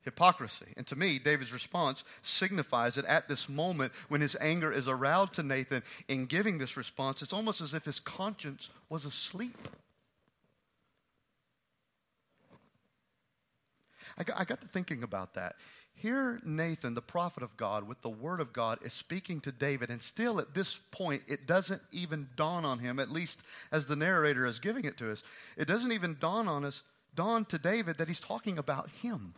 hypocrisy. 0.00 0.72
And 0.78 0.86
to 0.86 0.96
me, 0.96 1.18
David's 1.18 1.52
response 1.52 2.04
signifies 2.22 2.94
that 2.94 3.04
at 3.04 3.28
this 3.28 3.50
moment, 3.50 3.92
when 4.08 4.22
his 4.22 4.34
anger 4.40 4.72
is 4.72 4.88
aroused 4.88 5.34
to 5.34 5.42
Nathan 5.42 5.82
in 6.08 6.24
giving 6.24 6.56
this 6.56 6.78
response, 6.78 7.20
it's 7.20 7.34
almost 7.34 7.60
as 7.60 7.74
if 7.74 7.84
his 7.84 8.00
conscience 8.00 8.70
was 8.88 9.04
asleep. 9.04 9.68
I 14.18 14.24
got, 14.24 14.40
I 14.40 14.44
got 14.44 14.60
to 14.60 14.68
thinking 14.68 15.02
about 15.02 15.34
that. 15.34 15.56
Here, 15.94 16.40
Nathan, 16.44 16.94
the 16.94 17.02
prophet 17.02 17.42
of 17.42 17.56
God, 17.56 17.86
with 17.86 18.00
the 18.02 18.08
word 18.08 18.40
of 18.40 18.52
God, 18.52 18.78
is 18.82 18.92
speaking 18.92 19.40
to 19.42 19.52
David, 19.52 19.90
and 19.90 20.02
still 20.02 20.40
at 20.40 20.54
this 20.54 20.80
point, 20.90 21.22
it 21.28 21.46
doesn't 21.46 21.82
even 21.92 22.28
dawn 22.34 22.64
on 22.64 22.78
him, 22.78 22.98
at 22.98 23.10
least 23.10 23.40
as 23.70 23.86
the 23.86 23.96
narrator 23.96 24.46
is 24.46 24.58
giving 24.58 24.84
it 24.84 24.96
to 24.98 25.12
us. 25.12 25.22
It 25.56 25.68
doesn't 25.68 25.92
even 25.92 26.16
dawn 26.18 26.48
on 26.48 26.64
us, 26.64 26.82
dawn 27.14 27.44
to 27.46 27.58
David 27.58 27.98
that 27.98 28.08
he's 28.08 28.20
talking 28.20 28.58
about 28.58 28.88
him. 29.02 29.34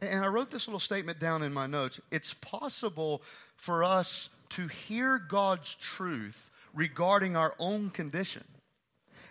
And 0.00 0.24
I 0.24 0.28
wrote 0.28 0.50
this 0.50 0.68
little 0.68 0.78
statement 0.78 1.18
down 1.18 1.42
in 1.42 1.52
my 1.52 1.66
notes. 1.66 1.98
It's 2.12 2.34
possible 2.34 3.22
for 3.56 3.82
us 3.82 4.28
to 4.50 4.68
hear 4.68 5.18
God's 5.18 5.74
truth 5.74 6.50
regarding 6.72 7.36
our 7.36 7.54
own 7.58 7.90
condition 7.90 8.44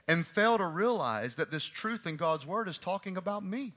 and 0.07 0.25
fail 0.25 0.57
to 0.57 0.65
realize 0.65 1.35
that 1.35 1.51
this 1.51 1.65
truth 1.65 2.07
in 2.07 2.15
God's 2.15 2.45
word 2.45 2.67
is 2.67 2.77
talking 2.77 3.17
about 3.17 3.43
me. 3.43 3.73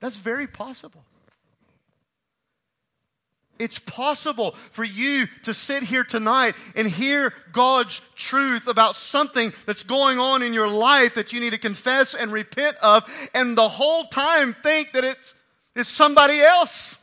That's 0.00 0.16
very 0.16 0.46
possible. 0.46 1.04
It's 3.58 3.78
possible 3.78 4.56
for 4.72 4.82
you 4.82 5.26
to 5.44 5.54
sit 5.54 5.84
here 5.84 6.02
tonight 6.02 6.54
and 6.74 6.88
hear 6.88 7.32
God's 7.52 8.00
truth 8.16 8.66
about 8.66 8.96
something 8.96 9.52
that's 9.66 9.84
going 9.84 10.18
on 10.18 10.42
in 10.42 10.52
your 10.52 10.66
life 10.66 11.14
that 11.14 11.32
you 11.32 11.38
need 11.38 11.50
to 11.50 11.58
confess 11.58 12.14
and 12.14 12.32
repent 12.32 12.76
of, 12.82 13.04
and 13.34 13.56
the 13.56 13.68
whole 13.68 14.04
time 14.04 14.56
think 14.62 14.92
that 14.92 15.04
it's, 15.04 15.34
it's 15.76 15.88
somebody 15.88 16.40
else. 16.40 16.96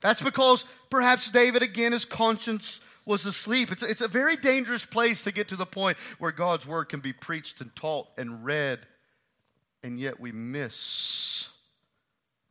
That's 0.00 0.22
because 0.22 0.64
perhaps 0.88 1.28
David, 1.28 1.62
again, 1.62 1.92
his 1.92 2.06
conscience 2.06 2.80
was 3.08 3.24
asleep. 3.24 3.72
It's, 3.72 3.82
it's 3.82 4.02
a 4.02 4.08
very 4.08 4.36
dangerous 4.36 4.86
place 4.86 5.24
to 5.24 5.32
get 5.32 5.48
to 5.48 5.56
the 5.56 5.66
point 5.66 5.96
where 6.18 6.30
God's 6.30 6.66
word 6.66 6.88
can 6.90 7.00
be 7.00 7.12
preached 7.12 7.60
and 7.60 7.74
taught 7.74 8.08
and 8.16 8.44
read, 8.44 8.80
and 9.82 9.98
yet 9.98 10.20
we 10.20 10.30
miss 10.30 11.48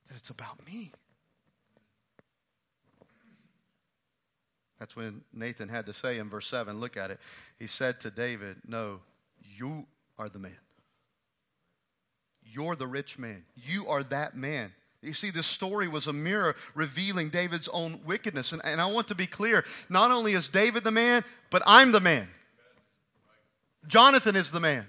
that 0.08 0.18
it's 0.18 0.32
about 0.32 0.66
me. 0.66 0.92
That's 4.80 4.96
when 4.96 5.22
Nathan 5.34 5.70
had 5.70 5.86
to 5.88 5.94
say 5.94 6.20
in 6.20 6.30
verse 6.30 6.48
7, 6.48 6.80
look 6.80 6.98
at 6.98 7.12
it. 7.12 7.20
He 7.58 7.68
said 7.68 8.00
to 8.02 8.12
David, 8.12 8.58
No, 8.68 9.00
you 9.42 9.88
are 10.18 10.30
the 10.30 10.40
man. 10.40 10.58
You're 12.44 12.76
the 12.76 12.88
rich 12.88 13.18
man. 13.18 13.44
You 13.56 13.88
are 13.88 14.04
that 14.04 14.36
man. 14.36 14.72
You 15.08 15.14
see, 15.14 15.32
this 15.32 15.48
story 15.48 15.88
was 15.88 16.08
a 16.08 16.14
mirror 16.14 16.56
revealing 16.76 17.30
David's 17.30 17.68
own 17.70 18.00
wickedness. 18.06 18.52
And, 18.52 18.62
and 18.66 18.82
I 18.82 18.88
want 18.88 19.08
to 19.08 19.16
be 19.16 19.26
clear 19.26 19.64
not 19.90 20.12
only 20.12 20.34
is 20.34 20.50
David 20.50 20.84
the 20.84 20.92
man, 20.92 21.24
but 21.50 21.64
I'm 21.66 21.92
the 21.92 22.02
man. 22.02 22.28
Jonathan 23.88 24.36
is 24.36 24.52
the 24.52 24.60
man. 24.60 24.86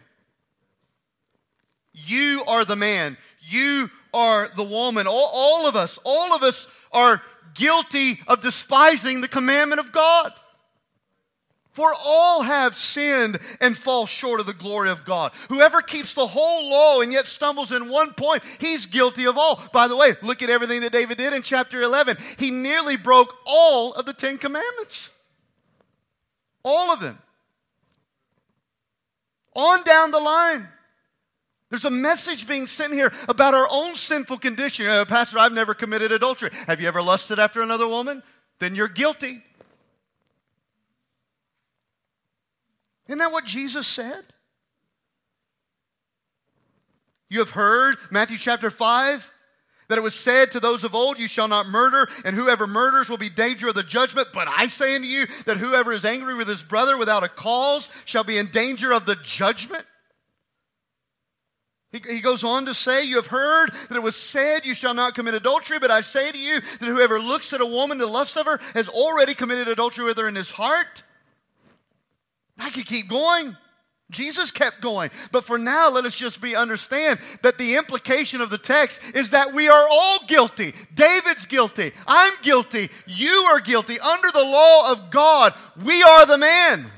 You 1.92 2.42
are 2.46 2.64
the 2.64 2.76
man. 2.76 3.16
You 3.40 3.90
are 4.12 4.48
the 4.56 4.64
woman. 4.64 5.06
All, 5.06 5.30
all 5.32 5.66
of 5.68 5.76
us, 5.76 5.98
all 6.04 6.34
of 6.34 6.42
us 6.42 6.66
are 6.92 7.22
guilty 7.54 8.20
of 8.26 8.40
despising 8.40 9.20
the 9.20 9.28
commandment 9.28 9.80
of 9.80 9.92
God. 9.92 10.32
For 11.78 11.94
all 12.04 12.42
have 12.42 12.74
sinned 12.74 13.38
and 13.60 13.78
fall 13.78 14.04
short 14.04 14.40
of 14.40 14.46
the 14.46 14.52
glory 14.52 14.90
of 14.90 15.04
God. 15.04 15.30
Whoever 15.48 15.80
keeps 15.80 16.12
the 16.12 16.26
whole 16.26 16.68
law 16.68 17.02
and 17.02 17.12
yet 17.12 17.28
stumbles 17.28 17.70
in 17.70 17.88
one 17.88 18.14
point, 18.14 18.42
he's 18.58 18.86
guilty 18.86 19.28
of 19.28 19.38
all. 19.38 19.62
By 19.72 19.86
the 19.86 19.96
way, 19.96 20.16
look 20.20 20.42
at 20.42 20.50
everything 20.50 20.80
that 20.80 20.90
David 20.90 21.18
did 21.18 21.32
in 21.32 21.42
chapter 21.42 21.80
11. 21.80 22.16
He 22.36 22.50
nearly 22.50 22.96
broke 22.96 23.32
all 23.46 23.94
of 23.94 24.06
the 24.06 24.12
Ten 24.12 24.38
Commandments. 24.38 25.10
All 26.64 26.90
of 26.90 26.98
them. 26.98 27.16
On 29.54 29.80
down 29.84 30.10
the 30.10 30.18
line. 30.18 30.66
There's 31.70 31.84
a 31.84 31.90
message 31.90 32.48
being 32.48 32.66
sent 32.66 32.92
here 32.92 33.12
about 33.28 33.54
our 33.54 33.68
own 33.70 33.94
sinful 33.94 34.38
condition. 34.38 34.88
Uh, 34.88 35.04
Pastor, 35.04 35.38
I've 35.38 35.52
never 35.52 35.74
committed 35.74 36.10
adultery. 36.10 36.50
Have 36.66 36.80
you 36.80 36.88
ever 36.88 37.02
lusted 37.02 37.38
after 37.38 37.62
another 37.62 37.86
woman? 37.86 38.24
Then 38.58 38.74
you're 38.74 38.88
guilty. 38.88 39.44
Isn't 43.08 43.18
that 43.18 43.32
what 43.32 43.44
Jesus 43.44 43.86
said? 43.86 44.24
You 47.30 47.40
have 47.40 47.50
heard, 47.50 47.96
Matthew 48.10 48.38
chapter 48.38 48.70
5, 48.70 49.32
that 49.88 49.98
it 49.98 50.02
was 50.02 50.14
said 50.14 50.52
to 50.52 50.60
those 50.60 50.84
of 50.84 50.94
old, 50.94 51.18
You 51.18 51.28
shall 51.28 51.48
not 51.48 51.66
murder, 51.66 52.08
and 52.24 52.36
whoever 52.36 52.66
murders 52.66 53.08
will 53.08 53.16
be 53.16 53.30
danger 53.30 53.68
of 53.68 53.74
the 53.74 53.82
judgment. 53.82 54.28
But 54.32 54.48
I 54.48 54.66
say 54.66 54.94
unto 54.94 55.06
you 55.06 55.26
that 55.46 55.56
whoever 55.56 55.92
is 55.92 56.04
angry 56.04 56.34
with 56.34 56.48
his 56.48 56.62
brother 56.62 56.96
without 56.96 57.24
a 57.24 57.28
cause 57.28 57.88
shall 58.04 58.24
be 58.24 58.38
in 58.38 58.46
danger 58.48 58.92
of 58.92 59.06
the 59.06 59.16
judgment. 59.16 59.84
He, 61.90 62.20
goes 62.20 62.44
on 62.44 62.66
to 62.66 62.74
say, 62.74 63.04
You 63.04 63.16
have 63.16 63.28
heard 63.28 63.70
that 63.88 63.96
it 63.96 64.02
was 64.02 64.14
said, 64.14 64.66
You 64.66 64.74
shall 64.74 64.92
not 64.92 65.14
commit 65.14 65.32
adultery, 65.32 65.78
but 65.78 65.90
I 65.90 66.02
say 66.02 66.30
to 66.30 66.38
you 66.38 66.60
that 66.60 66.86
whoever 66.86 67.18
looks 67.18 67.54
at 67.54 67.62
a 67.62 67.66
woman 67.66 67.98
to 67.98 68.06
lust 68.06 68.36
of 68.36 68.44
her 68.44 68.60
has 68.74 68.90
already 68.90 69.34
committed 69.34 69.68
adultery 69.68 70.04
with 70.04 70.18
her 70.18 70.28
in 70.28 70.34
his 70.34 70.50
heart. 70.50 71.02
I 72.58 72.70
could 72.70 72.86
keep 72.86 73.08
going. 73.08 73.56
Jesus 74.10 74.50
kept 74.50 74.80
going. 74.80 75.10
But 75.32 75.44
for 75.44 75.58
now, 75.58 75.90
let 75.90 76.06
us 76.06 76.16
just 76.16 76.40
be 76.40 76.56
understand 76.56 77.18
that 77.42 77.58
the 77.58 77.76
implication 77.76 78.40
of 78.40 78.48
the 78.48 78.58
text 78.58 79.02
is 79.14 79.30
that 79.30 79.52
we 79.52 79.68
are 79.68 79.86
all 79.90 80.20
guilty. 80.26 80.72
David's 80.94 81.44
guilty. 81.44 81.92
I'm 82.06 82.32
guilty. 82.42 82.88
You 83.06 83.46
are 83.50 83.60
guilty. 83.60 84.00
Under 84.00 84.30
the 84.30 84.44
law 84.44 84.90
of 84.92 85.10
God, 85.10 85.52
we 85.84 86.02
are 86.02 86.24
the 86.24 86.38
man. 86.38 86.90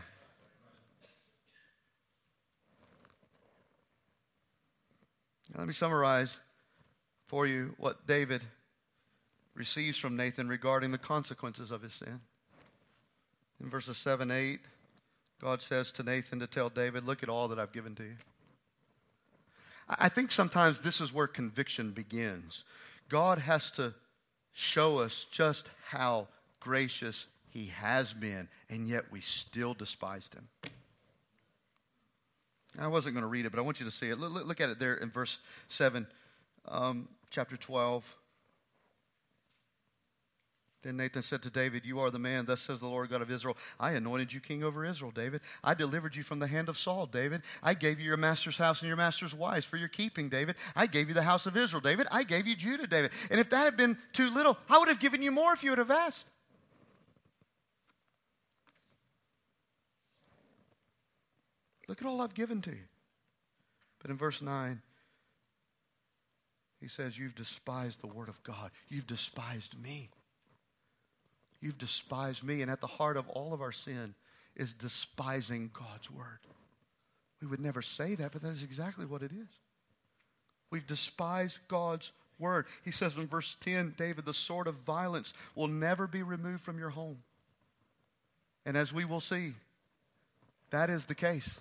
Let 5.57 5.67
me 5.67 5.73
summarize 5.73 6.39
for 7.27 7.47
you 7.47 7.75
what 7.77 8.07
David 8.07 8.43
receives 9.55 9.99
from 9.99 10.17
Nathan 10.17 10.49
regarding 10.49 10.93
the 10.93 10.97
consequences 10.97 11.71
of 11.71 11.83
his 11.83 11.93
sin. 11.93 12.21
In 13.63 13.69
verses 13.69 13.99
7 13.99 14.31
8, 14.31 14.61
God 15.41 15.63
says 15.63 15.91
to 15.93 16.03
Nathan 16.03 16.41
to 16.41 16.47
tell 16.47 16.69
David, 16.69 17.07
Look 17.07 17.23
at 17.23 17.29
all 17.29 17.49
that 17.49 17.59
I've 17.59 17.73
given 17.73 17.95
to 17.97 18.03
you. 18.03 18.17
I 19.89 20.09
think 20.09 20.31
sometimes 20.31 20.81
this 20.81 21.01
is 21.01 21.13
where 21.13 21.27
conviction 21.27 21.91
begins. 21.91 22.65
God 23.09 23.39
has 23.39 23.71
to 23.73 23.95
show 24.53 24.99
us 24.99 25.27
just 25.31 25.69
how 25.89 26.29
gracious 26.61 27.27
he 27.49 27.67
has 27.67 28.15
been, 28.15 28.49
and 28.69 28.87
yet 28.87 29.11
we 29.11 29.21
still 29.21 29.75
despised 29.75 30.35
him. 30.35 30.49
I 32.79 32.87
wasn't 32.87 33.15
going 33.15 33.23
to 33.23 33.29
read 33.29 33.47
it, 33.47 33.51
but 33.51 33.59
I 33.59 33.63
want 33.63 33.81
you 33.81 33.87
to 33.87 33.93
see 33.93 34.11
it. 34.11 34.19
Look, 34.19 34.61
at 34.61 34.71
it 34.71 34.79
there 34.79 34.95
in 34.95 35.11
verse 35.11 35.41
7, 35.69 36.07
um, 36.69 37.09
chapter 37.31 37.57
12. 37.57 38.17
Then 40.83 40.97
Nathan 40.97 41.23
said 41.23 41.43
to 41.43 41.51
David, 41.51 41.85
You 41.85 42.01
are 42.01 42.11
the 42.11 42.19
man, 42.19 42.47
thus 42.47 42.63
says 42.63 42.81
the 42.81 42.87
Lord 42.87 43.11
God 43.11 43.21
of 43.21 43.31
Israel. 43.31 43.57
I 43.79 43.93
anointed 43.93 44.33
you 44.33 44.41
king 44.41 44.65
over 44.65 44.85
Israel, 44.85 45.11
David. 45.11 45.43
I 45.63 45.75
delivered 45.75 46.17
you 46.17 46.23
from 46.23 46.39
the 46.39 46.47
hand 46.47 46.71
of 46.71 46.79
Saul, 46.79 47.07
David. 47.07 47.43
I 47.63 47.75
gave 47.75 48.01
you 48.01 48.07
your 48.07 48.17
master's 48.17 48.57
house 48.57 48.81
and 48.81 48.89
your 48.89 48.97
master's 48.97 49.35
wives 49.35 49.67
for 49.67 49.77
your 49.77 49.89
keeping, 49.89 50.31
David. 50.31 50.57
I 50.75 50.87
gave 50.87 51.09
you 51.09 51.15
the 51.15 51.23
house 51.23 51.45
of 51.45 51.57
Israel, 51.57 51.83
David. 51.83 52.07
I 52.11 52.23
gave 52.23 52.47
you 52.47 52.57
Judah, 52.57 52.87
David. 52.87 53.11
And 53.31 53.39
if 53.39 53.51
that 53.51 53.65
had 53.65 53.77
been 53.77 53.99
too 54.15 54.31
little, 54.31 54.57
I 54.71 54.79
would 54.79 54.89
have 54.89 55.01
given 55.01 55.21
you 55.21 55.31
more 55.31 55.53
if 55.53 55.63
you 55.63 55.71
would 55.71 55.79
have 55.79 55.91
asked. 55.91 56.27
Look 61.89 62.01
at 62.01 62.07
all 62.07 62.23
I've 62.23 62.35
given 62.35 62.63
to 62.63 62.71
you. 62.71 62.89
But 64.01 64.11
in 64.11 64.17
verse 64.17 64.41
9, 64.41 64.81
he 66.81 66.89
says, 66.89 67.19
You've 67.19 67.35
despised 67.35 68.01
the 68.01 68.07
word 68.07 68.31
of 68.31 68.43
God. 68.45 68.71
You've 68.89 69.07
despised 69.07 69.79
me. 69.79 70.09
You've 71.61 71.79
despised 71.79 72.43
me. 72.43 72.63
And 72.63 72.71
at 72.71 72.81
the 72.81 72.87
heart 72.87 73.17
of 73.17 73.29
all 73.29 73.53
of 73.53 73.61
our 73.61 73.73
sin 73.73 74.15
is 74.57 74.73
despising 74.73 75.71
God's 75.73 76.11
word. 76.11 76.41
We 77.41 77.49
would 77.49 77.61
never 77.61 77.83
say 77.83 78.15
that, 78.17 78.33
but 78.33 78.43
that 78.43 78.51
is 78.51 78.63
exactly 78.63 79.07
what 79.07 79.23
it 79.23 79.33
is. 79.33 79.49
We've 80.71 80.87
despised 80.87 81.59
God's 81.69 82.13
word. 82.39 82.67
He 82.85 82.91
says 82.91 83.17
in 83.17 83.27
verse 83.27 83.57
10 83.61 83.95
David, 83.97 84.25
the 84.25 84.35
sword 84.35 84.67
of 84.67 84.75
violence 84.87 85.35
will 85.55 85.69
never 85.69 86.07
be 86.07 86.23
removed 86.23 86.61
from 86.61 86.79
your 86.79 86.91
home. 86.91 87.19
And 88.67 88.77
as 88.77 88.93
we 88.93 89.05
will 89.05 89.21
see, 89.21 89.55
that 90.71 90.91
is 90.91 91.05
the 91.07 91.15
case. 91.15 91.59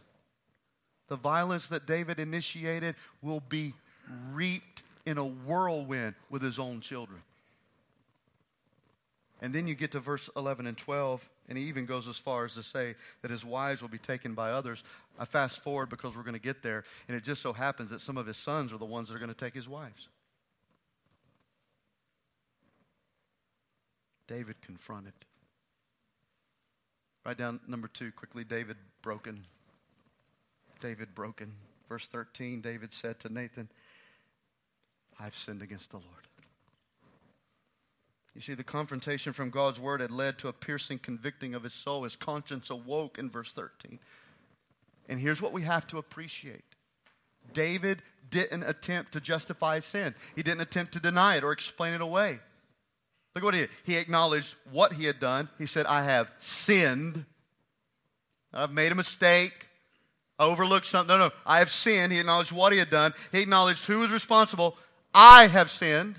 The 1.07 1.15
violence 1.15 1.67
that 1.69 1.87
David 1.87 2.19
initiated 2.19 2.95
will 3.21 3.39
be 3.39 3.73
reaped 4.31 4.83
in 5.05 5.17
a 5.17 5.25
whirlwind 5.25 6.13
with 6.29 6.41
his 6.41 6.59
own 6.59 6.81
children. 6.81 7.21
And 9.41 9.53
then 9.53 9.67
you 9.67 9.75
get 9.75 9.91
to 9.93 9.99
verse 9.99 10.29
11 10.35 10.67
and 10.67 10.77
12, 10.77 11.29
and 11.47 11.57
he 11.57 11.65
even 11.65 11.85
goes 11.85 12.07
as 12.07 12.17
far 12.17 12.45
as 12.45 12.55
to 12.55 12.63
say 12.63 12.95
that 13.21 13.31
his 13.31 13.45
wives 13.45 13.81
will 13.81 13.89
be 13.89 13.97
taken 13.97 14.33
by 14.33 14.51
others. 14.51 14.83
I 15.17 15.25
fast 15.25 15.61
forward 15.61 15.89
because 15.89 16.15
we're 16.15 16.23
going 16.23 16.33
to 16.33 16.39
get 16.39 16.61
there, 16.61 16.83
and 17.07 17.15
it 17.15 17.23
just 17.23 17.41
so 17.41 17.53
happens 17.53 17.89
that 17.91 18.01
some 18.01 18.17
of 18.17 18.27
his 18.27 18.37
sons 18.37 18.73
are 18.73 18.77
the 18.77 18.85
ones 18.85 19.07
that 19.07 19.15
are 19.15 19.19
going 19.19 19.33
to 19.33 19.35
take 19.35 19.53
his 19.53 19.69
wives. 19.69 20.09
David 24.27 24.61
confronted. 24.61 25.13
Write 27.25 27.37
down 27.37 27.59
number 27.67 27.87
two 27.87 28.11
quickly 28.11 28.43
David 28.43 28.77
broken. 29.01 29.41
David 30.79 31.15
broken. 31.15 31.53
Verse 31.87 32.07
13 32.07 32.61
David 32.61 32.93
said 32.93 33.19
to 33.21 33.33
Nathan, 33.33 33.69
I've 35.19 35.35
sinned 35.35 35.61
against 35.61 35.91
the 35.91 35.97
Lord. 35.97 36.28
You 38.35 38.41
see, 38.41 38.53
the 38.53 38.63
confrontation 38.63 39.33
from 39.33 39.49
God's 39.49 39.79
word 39.79 40.01
had 40.01 40.11
led 40.11 40.37
to 40.39 40.47
a 40.47 40.53
piercing 40.53 40.99
convicting 40.99 41.55
of 41.55 41.63
his 41.63 41.73
soul. 41.73 42.03
His 42.03 42.15
conscience 42.15 42.69
awoke 42.69 43.17
in 43.17 43.29
verse 43.29 43.53
13. 43.53 43.99
And 45.09 45.19
here's 45.19 45.41
what 45.41 45.51
we 45.51 45.63
have 45.63 45.87
to 45.87 45.97
appreciate 45.97 46.63
David 47.53 48.03
didn't 48.29 48.63
attempt 48.63 49.13
to 49.13 49.19
justify 49.19 49.79
sin, 49.79 50.13
he 50.35 50.43
didn't 50.43 50.61
attempt 50.61 50.93
to 50.93 50.99
deny 50.99 51.37
it 51.37 51.43
or 51.43 51.51
explain 51.51 51.93
it 51.93 52.01
away. 52.01 52.39
Look 53.35 53.43
what 53.43 53.53
he 53.53 53.61
did. 53.61 53.69
He 53.83 53.97
acknowledged 53.97 54.55
what 54.71 54.93
he 54.93 55.05
had 55.05 55.19
done. 55.19 55.49
He 55.57 55.65
said, 55.65 55.85
I 55.85 56.03
have 56.03 56.31
sinned. 56.39 57.25
I've 58.53 58.71
made 58.71 58.91
a 58.91 58.95
mistake. 58.95 59.67
I 60.39 60.45
overlooked 60.45 60.85
something. 60.85 61.15
No, 61.15 61.27
no. 61.27 61.33
I 61.45 61.59
have 61.59 61.69
sinned. 61.69 62.11
He 62.11 62.19
acknowledged 62.19 62.51
what 62.51 62.73
he 62.73 62.79
had 62.79 62.89
done. 62.89 63.13
He 63.31 63.41
acknowledged 63.41 63.85
who 63.85 63.99
was 63.99 64.11
responsible. 64.11 64.77
I 65.13 65.47
have 65.47 65.69
sinned. 65.69 66.15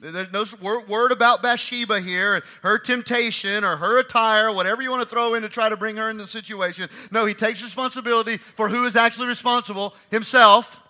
There's 0.00 0.32
no 0.32 0.46
word 0.88 1.12
about 1.12 1.42
Bathsheba 1.42 2.00
here, 2.00 2.42
her 2.62 2.78
temptation 2.78 3.64
or 3.64 3.76
her 3.76 3.98
attire, 3.98 4.50
whatever 4.50 4.80
you 4.80 4.90
want 4.90 5.02
to 5.02 5.08
throw 5.08 5.34
in 5.34 5.42
to 5.42 5.48
try 5.50 5.68
to 5.68 5.76
bring 5.76 5.96
her 5.96 6.08
in 6.08 6.16
the 6.16 6.26
situation. 6.26 6.88
No, 7.10 7.26
he 7.26 7.34
takes 7.34 7.62
responsibility 7.62 8.38
for 8.56 8.70
who 8.70 8.86
is 8.86 8.96
actually 8.96 9.28
responsible 9.28 9.94
himself. 10.10 10.82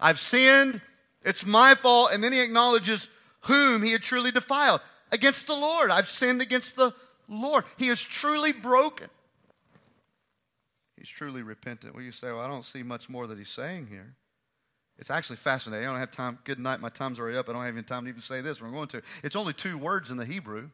I've 0.00 0.18
sinned. 0.18 0.80
It's 1.24 1.46
my 1.46 1.76
fault. 1.76 2.10
And 2.12 2.24
then 2.24 2.32
he 2.32 2.40
acknowledges 2.40 3.06
whom 3.42 3.84
he 3.84 3.92
had 3.92 4.02
truly 4.02 4.32
defiled 4.32 4.80
against 5.12 5.46
the 5.46 5.54
Lord. 5.54 5.90
I've 5.90 6.08
sinned 6.08 6.42
against 6.42 6.74
the 6.74 6.92
Lord. 7.28 7.64
He 7.76 7.88
is 7.88 8.02
truly 8.02 8.52
broken. 8.52 9.08
He's 10.96 11.08
truly 11.08 11.42
repentant. 11.44 11.94
Well, 11.94 12.02
you 12.02 12.10
say, 12.10 12.32
well, 12.32 12.40
I 12.40 12.48
don't 12.48 12.64
see 12.64 12.82
much 12.82 13.08
more 13.08 13.28
that 13.28 13.38
he's 13.38 13.48
saying 13.48 13.86
here. 13.86 14.16
It's 14.98 15.10
actually 15.10 15.36
fascinating. 15.36 15.86
I 15.86 15.92
don't 15.92 16.00
have 16.00 16.10
time. 16.10 16.38
Good 16.44 16.58
night. 16.58 16.80
My 16.80 16.88
time's 16.88 17.20
already 17.20 17.36
up. 17.36 17.48
I 17.48 17.52
don't 17.52 17.62
have 17.64 17.74
any 17.74 17.84
time 17.84 18.04
to 18.04 18.08
even 18.08 18.20
say 18.20 18.40
this. 18.40 18.60
We're 18.60 18.70
going 18.70 18.88
to. 18.88 19.02
It's 19.22 19.36
only 19.36 19.52
two 19.52 19.78
words 19.78 20.10
in 20.10 20.16
the 20.16 20.24
Hebrew. 20.24 20.68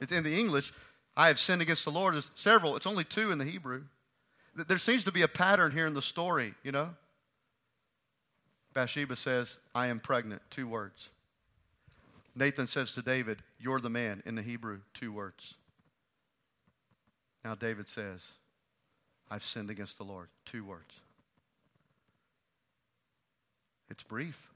It's 0.00 0.12
in 0.12 0.22
the 0.22 0.38
English. 0.38 0.72
I 1.16 1.28
have 1.28 1.38
sinned 1.38 1.62
against 1.62 1.84
the 1.84 1.90
Lord. 1.90 2.14
There's 2.14 2.30
several. 2.34 2.76
It's 2.76 2.86
only 2.86 3.04
two 3.04 3.30
in 3.32 3.38
the 3.38 3.44
Hebrew. 3.44 3.84
There 4.54 4.78
seems 4.78 5.04
to 5.04 5.12
be 5.12 5.22
a 5.22 5.28
pattern 5.28 5.72
here 5.72 5.86
in 5.86 5.94
the 5.94 6.02
story, 6.02 6.54
you 6.62 6.72
know? 6.72 6.90
Bathsheba 8.72 9.16
says, 9.16 9.56
I 9.74 9.86
am 9.86 10.00
pregnant. 10.00 10.42
Two 10.50 10.68
words. 10.68 11.10
Nathan 12.36 12.66
says 12.66 12.92
to 12.92 13.02
David, 13.02 13.38
You're 13.58 13.80
the 13.80 13.90
man 13.90 14.22
in 14.26 14.34
the 14.34 14.42
Hebrew. 14.42 14.80
Two 14.92 15.12
words. 15.12 15.54
Now 17.44 17.54
David 17.54 17.88
says, 17.88 18.32
I've 19.30 19.44
sinned 19.44 19.70
against 19.70 19.98
the 19.98 20.04
Lord. 20.04 20.28
Two 20.44 20.64
words. 20.64 21.00
It's 23.90 24.02
brief, 24.02 24.50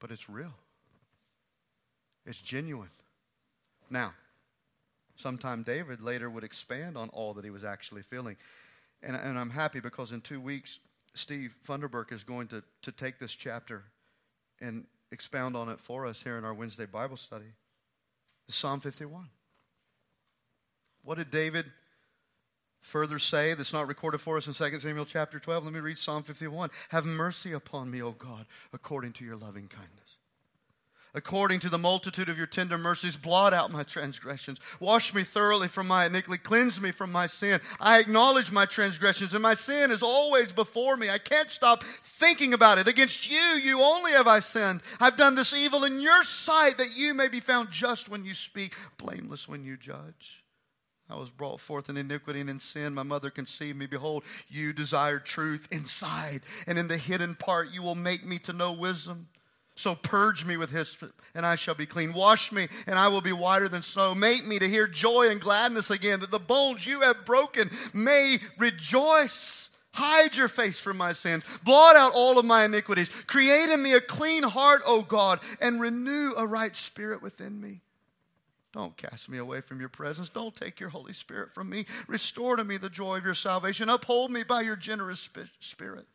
but 0.00 0.10
it's 0.10 0.28
real. 0.28 0.54
It's 2.26 2.38
genuine. 2.38 2.90
Now, 3.90 4.14
sometime 5.16 5.62
David 5.62 6.00
later 6.00 6.30
would 6.30 6.44
expand 6.44 6.96
on 6.96 7.10
all 7.10 7.34
that 7.34 7.44
he 7.44 7.50
was 7.50 7.64
actually 7.64 8.02
feeling. 8.02 8.36
And, 9.02 9.14
and 9.14 9.38
I'm 9.38 9.50
happy 9.50 9.80
because 9.80 10.12
in 10.12 10.20
two 10.20 10.40
weeks, 10.40 10.78
Steve 11.14 11.54
Funderburk 11.66 12.12
is 12.12 12.24
going 12.24 12.48
to, 12.48 12.62
to 12.82 12.92
take 12.92 13.18
this 13.18 13.32
chapter 13.32 13.84
and 14.60 14.84
expound 15.12 15.56
on 15.56 15.68
it 15.68 15.78
for 15.78 16.06
us 16.06 16.22
here 16.22 16.38
in 16.38 16.44
our 16.44 16.54
Wednesday 16.54 16.86
Bible 16.86 17.16
study. 17.16 17.52
Psalm 18.48 18.80
51. 18.80 19.28
What 21.02 21.18
did 21.18 21.30
David 21.30 21.66
further 22.84 23.18
say 23.18 23.54
that's 23.54 23.72
not 23.72 23.88
recorded 23.88 24.20
for 24.20 24.36
us 24.36 24.46
in 24.46 24.52
2 24.52 24.78
Samuel 24.78 25.06
chapter 25.06 25.38
12? 25.38 25.64
Let 25.64 25.72
me 25.72 25.80
read 25.80 25.98
Psalm 25.98 26.22
51. 26.22 26.70
Have 26.90 27.06
mercy 27.06 27.52
upon 27.52 27.90
me, 27.90 28.02
O 28.02 28.12
God, 28.12 28.46
according 28.72 29.12
to 29.14 29.24
your 29.24 29.36
loving 29.36 29.68
kindness 29.68 30.04
according 31.14 31.60
to 31.60 31.68
the 31.68 31.78
multitude 31.78 32.28
of 32.28 32.36
your 32.36 32.46
tender 32.46 32.76
mercies, 32.76 33.16
blot 33.16 33.54
out 33.54 33.70
my 33.70 33.84
transgressions. 33.84 34.58
Wash 34.80 35.14
me 35.14 35.22
thoroughly 35.22 35.68
from 35.68 35.86
my 35.86 36.06
iniquity. 36.06 36.42
Cleanse 36.42 36.80
me 36.80 36.90
from 36.90 37.12
my 37.12 37.26
sin. 37.26 37.60
I 37.80 38.00
acknowledge 38.00 38.50
my 38.50 38.66
transgressions, 38.66 39.32
and 39.32 39.42
my 39.42 39.54
sin 39.54 39.90
is 39.90 40.02
always 40.02 40.52
before 40.52 40.96
me. 40.96 41.08
I 41.08 41.18
can't 41.18 41.50
stop 41.50 41.84
thinking 41.84 42.52
about 42.52 42.78
it. 42.78 42.88
Against 42.88 43.30
you, 43.30 43.38
you 43.62 43.80
only 43.80 44.12
have 44.12 44.26
I 44.26 44.40
sinned. 44.40 44.82
I've 45.00 45.16
done 45.16 45.36
this 45.36 45.54
evil 45.54 45.84
in 45.84 46.00
your 46.00 46.24
sight, 46.24 46.78
that 46.78 46.96
you 46.96 47.14
may 47.14 47.28
be 47.28 47.40
found 47.40 47.70
just 47.70 48.08
when 48.08 48.24
you 48.24 48.34
speak, 48.34 48.74
blameless 48.98 49.48
when 49.48 49.62
you 49.62 49.76
judge. 49.76 50.43
I 51.10 51.16
was 51.16 51.28
brought 51.30 51.60
forth 51.60 51.90
in 51.90 51.96
iniquity 51.96 52.40
and 52.40 52.48
in 52.48 52.60
sin. 52.60 52.94
My 52.94 53.02
mother 53.02 53.30
conceived 53.30 53.78
me. 53.78 53.86
Behold, 53.86 54.24
you 54.48 54.72
desire 54.72 55.18
truth 55.18 55.68
inside, 55.70 56.40
and 56.66 56.78
in 56.78 56.88
the 56.88 56.96
hidden 56.96 57.34
part 57.34 57.70
you 57.70 57.82
will 57.82 57.94
make 57.94 58.24
me 58.24 58.38
to 58.40 58.52
know 58.52 58.72
wisdom. 58.72 59.28
So 59.76 59.96
purge 59.96 60.44
me 60.44 60.56
with 60.56 60.70
hyssop, 60.70 61.12
and 61.34 61.44
I 61.44 61.56
shall 61.56 61.74
be 61.74 61.84
clean. 61.84 62.12
Wash 62.12 62.52
me, 62.52 62.68
and 62.86 62.98
I 62.98 63.08
will 63.08 63.20
be 63.20 63.32
whiter 63.32 63.68
than 63.68 63.82
snow. 63.82 64.14
Make 64.14 64.46
me 64.46 64.58
to 64.60 64.68
hear 64.68 64.86
joy 64.86 65.30
and 65.30 65.40
gladness 65.40 65.90
again, 65.90 66.20
that 66.20 66.30
the 66.30 66.38
bones 66.38 66.86
you 66.86 67.00
have 67.00 67.24
broken 67.24 67.70
may 67.92 68.38
rejoice. 68.56 69.70
Hide 69.92 70.36
your 70.36 70.48
face 70.48 70.78
from 70.78 70.96
my 70.96 71.12
sins. 71.12 71.44
Blot 71.64 71.96
out 71.96 72.12
all 72.14 72.38
of 72.38 72.44
my 72.44 72.64
iniquities. 72.64 73.10
Create 73.26 73.68
in 73.68 73.82
me 73.82 73.92
a 73.94 74.00
clean 74.00 74.42
heart, 74.42 74.82
O 74.86 75.02
God, 75.02 75.40
and 75.60 75.80
renew 75.80 76.32
a 76.36 76.46
right 76.46 76.74
spirit 76.74 77.20
within 77.20 77.60
me. 77.60 77.80
Don't 78.74 78.96
cast 78.96 79.28
me 79.28 79.38
away 79.38 79.60
from 79.60 79.78
your 79.78 79.88
presence. 79.88 80.28
Don't 80.28 80.54
take 80.54 80.80
your 80.80 80.88
Holy 80.88 81.12
Spirit 81.12 81.52
from 81.52 81.70
me. 81.70 81.86
Restore 82.08 82.56
to 82.56 82.64
me 82.64 82.76
the 82.76 82.90
joy 82.90 83.18
of 83.18 83.24
your 83.24 83.32
salvation. 83.32 83.88
Uphold 83.88 84.32
me 84.32 84.42
by 84.42 84.62
your 84.62 84.74
generous 84.74 85.30
spirit. 85.60 86.08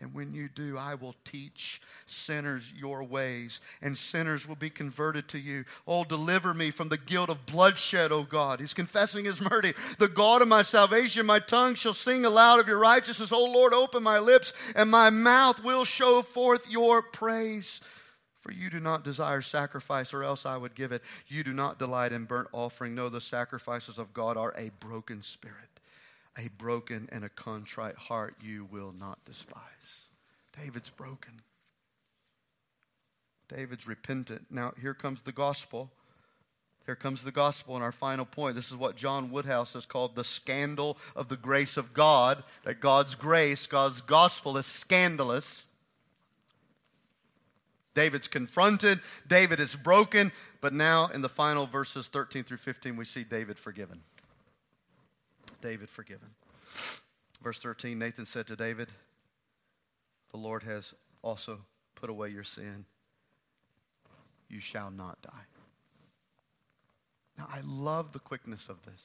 And 0.00 0.12
when 0.12 0.34
you 0.34 0.48
do, 0.48 0.76
I 0.76 0.96
will 0.96 1.14
teach 1.24 1.80
sinners 2.06 2.72
your 2.76 3.04
ways, 3.04 3.60
and 3.80 3.96
sinners 3.96 4.48
will 4.48 4.56
be 4.56 4.68
converted 4.68 5.28
to 5.28 5.38
you. 5.38 5.64
Oh, 5.86 6.02
deliver 6.02 6.52
me 6.52 6.72
from 6.72 6.88
the 6.88 6.98
guilt 6.98 7.30
of 7.30 7.46
bloodshed, 7.46 8.10
O 8.10 8.24
God. 8.24 8.58
He's 8.58 8.74
confessing 8.74 9.24
his 9.24 9.40
murder. 9.40 9.72
The 10.00 10.08
God 10.08 10.42
of 10.42 10.48
my 10.48 10.62
salvation, 10.62 11.24
my 11.24 11.38
tongue 11.38 11.76
shall 11.76 11.94
sing 11.94 12.24
aloud 12.24 12.58
of 12.58 12.66
your 12.66 12.80
righteousness. 12.80 13.30
O 13.30 13.44
Lord, 13.44 13.72
open 13.72 14.02
my 14.02 14.18
lips, 14.18 14.52
and 14.74 14.90
my 14.90 15.10
mouth 15.10 15.62
will 15.62 15.84
show 15.84 16.22
forth 16.22 16.68
your 16.68 17.00
praise. 17.00 17.80
For 18.44 18.52
you 18.52 18.68
do 18.68 18.78
not 18.78 19.04
desire 19.04 19.40
sacrifice, 19.40 20.12
or 20.12 20.22
else 20.22 20.44
I 20.44 20.56
would 20.56 20.74
give 20.74 20.92
it. 20.92 21.02
You 21.28 21.42
do 21.42 21.54
not 21.54 21.78
delight 21.78 22.12
in 22.12 22.26
burnt 22.26 22.48
offering. 22.52 22.94
No, 22.94 23.08
the 23.08 23.20
sacrifices 23.20 23.96
of 23.96 24.12
God 24.12 24.36
are 24.36 24.54
a 24.56 24.70
broken 24.80 25.22
spirit 25.22 25.74
a 26.36 26.48
broken 26.58 27.08
and 27.12 27.24
a 27.24 27.28
contrite 27.28 27.96
heart 27.96 28.34
you 28.40 28.66
will 28.70 28.92
not 28.98 29.24
despise. 29.24 29.60
David's 30.60 30.90
broken. 30.90 31.34
David's 33.48 33.86
repentant. 33.86 34.46
Now, 34.50 34.72
here 34.80 34.94
comes 34.94 35.22
the 35.22 35.32
gospel. 35.32 35.90
Here 36.86 36.96
comes 36.96 37.24
the 37.24 37.32
gospel, 37.32 37.76
and 37.76 37.84
our 37.84 37.92
final 37.92 38.26
point. 38.26 38.56
This 38.56 38.70
is 38.70 38.76
what 38.76 38.96
John 38.96 39.30
Woodhouse 39.30 39.72
has 39.72 39.86
called 39.86 40.14
the 40.14 40.24
scandal 40.24 40.98
of 41.16 41.28
the 41.28 41.36
grace 41.36 41.76
of 41.76 41.94
God. 41.94 42.44
That 42.64 42.80
God's 42.80 43.14
grace, 43.14 43.66
God's 43.66 44.00
gospel, 44.00 44.58
is 44.58 44.66
scandalous. 44.66 45.66
David's 47.94 48.28
confronted, 48.28 49.00
David 49.26 49.60
is 49.60 49.76
broken, 49.76 50.32
but 50.60 50.72
now 50.72 51.06
in 51.08 51.22
the 51.22 51.28
final 51.28 51.66
verses 51.66 52.08
13 52.08 52.44
through 52.44 52.56
15, 52.58 52.96
we 52.96 53.04
see 53.04 53.24
David 53.24 53.58
forgiven. 53.58 54.00
David 55.60 55.88
forgiven. 55.88 56.28
Verse 57.42 57.62
13 57.62 57.98
Nathan 57.98 58.26
said 58.26 58.46
to 58.48 58.56
David, 58.56 58.88
The 60.32 60.38
Lord 60.38 60.62
has 60.64 60.94
also 61.22 61.60
put 61.94 62.10
away 62.10 62.30
your 62.30 62.44
sin. 62.44 62.84
You 64.48 64.60
shall 64.60 64.90
not 64.90 65.20
die. 65.22 65.46
Now, 67.38 67.48
I 67.50 67.60
love 67.64 68.12
the 68.12 68.18
quickness 68.18 68.68
of 68.68 68.82
this. 68.84 69.00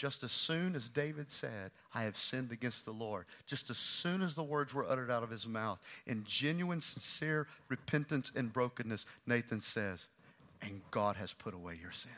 Just 0.00 0.24
as 0.24 0.32
soon 0.32 0.74
as 0.74 0.88
David 0.88 1.30
said, 1.30 1.72
I 1.94 2.04
have 2.04 2.16
sinned 2.16 2.52
against 2.52 2.86
the 2.86 2.90
Lord, 2.90 3.26
just 3.44 3.68
as 3.68 3.76
soon 3.76 4.22
as 4.22 4.34
the 4.34 4.42
words 4.42 4.72
were 4.72 4.88
uttered 4.88 5.10
out 5.10 5.22
of 5.22 5.28
his 5.28 5.46
mouth, 5.46 5.78
in 6.06 6.24
genuine, 6.24 6.80
sincere 6.80 7.46
repentance 7.68 8.32
and 8.34 8.50
brokenness, 8.50 9.04
Nathan 9.26 9.60
says, 9.60 10.08
And 10.62 10.80
God 10.90 11.16
has 11.16 11.34
put 11.34 11.52
away 11.52 11.78
your 11.82 11.92
sin. 11.92 12.10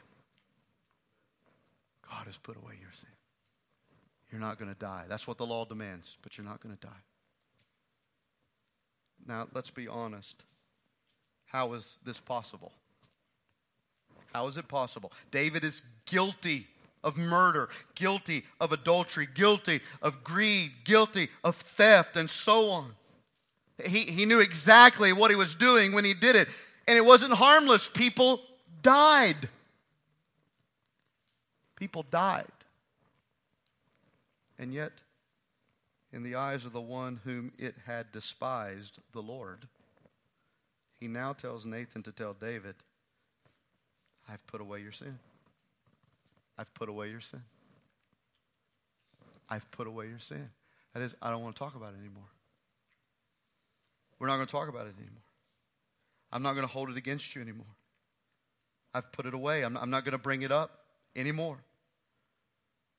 God 2.09 2.27
has 2.27 2.37
put 2.37 2.57
away 2.57 2.75
your 2.81 2.93
sin. 2.93 3.11
You're 4.31 4.41
not 4.41 4.61
going 4.61 4.73
to 4.73 4.79
die. 4.79 5.03
That's 5.09 5.27
what 5.27 5.39
the 5.39 5.47
law 5.47 5.65
demands, 5.65 6.15
but 6.23 6.39
you're 6.39 6.47
not 6.47 6.63
going 6.63 6.77
to 6.77 6.87
die. 6.87 7.03
Now, 9.27 9.49
let's 9.55 9.71
be 9.71 9.89
honest. 9.89 10.37
How 11.47 11.73
is 11.73 11.99
this 12.05 12.21
possible? 12.21 12.71
How 14.33 14.47
is 14.47 14.57
it 14.57 14.69
possible? 14.69 15.11
David 15.33 15.65
is 15.65 15.83
guilty 16.07 16.69
of 17.05 17.17
murder, 17.17 17.69
guilty 17.95 18.45
of 18.61 18.73
adultery, 18.73 19.29
guilty 19.35 19.81
of 20.01 20.23
greed, 20.23 20.73
guilty 20.85 21.29
of 21.43 21.57
theft, 21.57 22.17
and 22.17 22.31
so 22.31 22.71
on. 22.71 22.93
He, 23.85 24.03
he 24.03 24.25
knew 24.25 24.41
exactly 24.41 25.13
what 25.13 25.31
he 25.31 25.37
was 25.37 25.55
doing 25.55 25.93
when 25.93 26.05
he 26.05 26.15
did 26.15 26.37
it. 26.37 26.49
And 26.87 26.97
it 26.97 27.05
wasn't 27.05 27.33
harmless. 27.33 27.89
People 27.89 28.41
died. 28.83 29.49
People 31.77 32.05
died. 32.11 32.47
And 34.59 34.73
yet, 34.73 34.93
in 36.13 36.23
the 36.23 36.37
eyes 36.37 36.65
of 36.65 36.73
the 36.73 36.81
one 36.81 37.21
whom 37.25 37.53
it 37.59 37.75
had 37.87 38.13
despised, 38.13 38.99
the 39.13 39.23
Lord, 39.23 39.67
he 41.01 41.09
now 41.09 41.33
tells 41.33 41.65
Nathan 41.65 42.03
to 42.05 42.13
tell 42.13 42.35
David, 42.35 42.77
I've 44.29 44.47
put 44.47 44.61
away 44.61 44.81
your 44.81 44.93
sin. 44.93 45.19
I've 46.59 46.73
put 46.75 46.89
away 46.89 47.11
your 47.11 47.21
sin. 47.21 47.43
I've 49.49 49.71
put 49.71 49.87
away 49.87 50.09
your 50.09 50.19
sin. 50.19 50.49
That 50.95 51.03
is, 51.03 51.15
I 51.21 51.31
don't 51.31 51.43
want 51.43 51.55
to 51.55 51.59
talk 51.59 51.75
about 51.75 51.95
it 51.95 51.99
anymore. 52.01 52.29
We're 54.19 54.29
not 54.29 54.37
going 54.37 54.47
to 54.47 54.53
talk 54.53 54.69
about 54.69 54.87
it 54.87 54.95
anymore. 54.99 55.23
I'm 56.33 56.43
not 56.43 56.55
going 56.55 56.67
to 56.67 56.73
hold 56.73 56.91
it 56.91 56.97
against 56.97 57.35
you 57.35 57.43
anymore. 57.43 57.67
I've 58.95 59.11
put 59.13 59.27
it 59.27 59.35
away. 59.35 59.63
I'm, 59.63 59.77
I'm 59.77 59.91
not 59.91 60.05
going 60.05 60.13
to 60.13 60.19
bring 60.19 60.43
it 60.43 60.53
up 60.53 60.71
anymore. 61.17 61.59